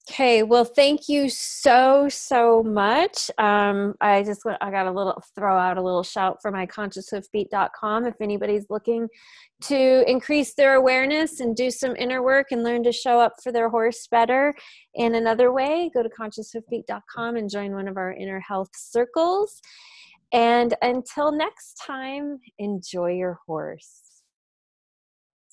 Okay, 0.09 0.41
well, 0.43 0.63
thank 0.63 1.09
you 1.09 1.27
so 1.27 2.07
so 2.07 2.63
much. 2.63 3.29
Um, 3.37 3.93
I 3.99 4.23
just 4.23 4.45
went. 4.45 4.57
I 4.61 4.71
got 4.71 4.87
a 4.87 4.91
little 4.91 5.21
throw 5.35 5.57
out 5.57 5.77
a 5.77 5.81
little 5.81 6.03
shout 6.03 6.41
for 6.41 6.49
my 6.49 6.65
conscioushoofbeat.com 6.65 8.05
if 8.05 8.15
anybody's 8.21 8.65
looking 8.69 9.09
to 9.63 10.09
increase 10.09 10.53
their 10.53 10.75
awareness 10.75 11.41
and 11.41 11.57
do 11.57 11.69
some 11.69 11.93
inner 11.97 12.23
work 12.23 12.47
and 12.51 12.63
learn 12.63 12.83
to 12.83 12.91
show 12.93 13.19
up 13.19 13.33
for 13.43 13.51
their 13.51 13.69
horse 13.69 14.07
better 14.09 14.55
in 14.95 15.15
another 15.15 15.51
way. 15.51 15.91
Go 15.93 16.03
to 16.03 16.09
conscioushoofbeat.com 16.09 17.35
and 17.35 17.49
join 17.49 17.73
one 17.73 17.89
of 17.89 17.97
our 17.97 18.13
inner 18.13 18.39
health 18.39 18.71
circles. 18.75 19.61
And 20.31 20.73
until 20.81 21.33
next 21.33 21.81
time, 21.85 22.39
enjoy 22.59 23.11
your 23.11 23.39
horse. 23.45 24.06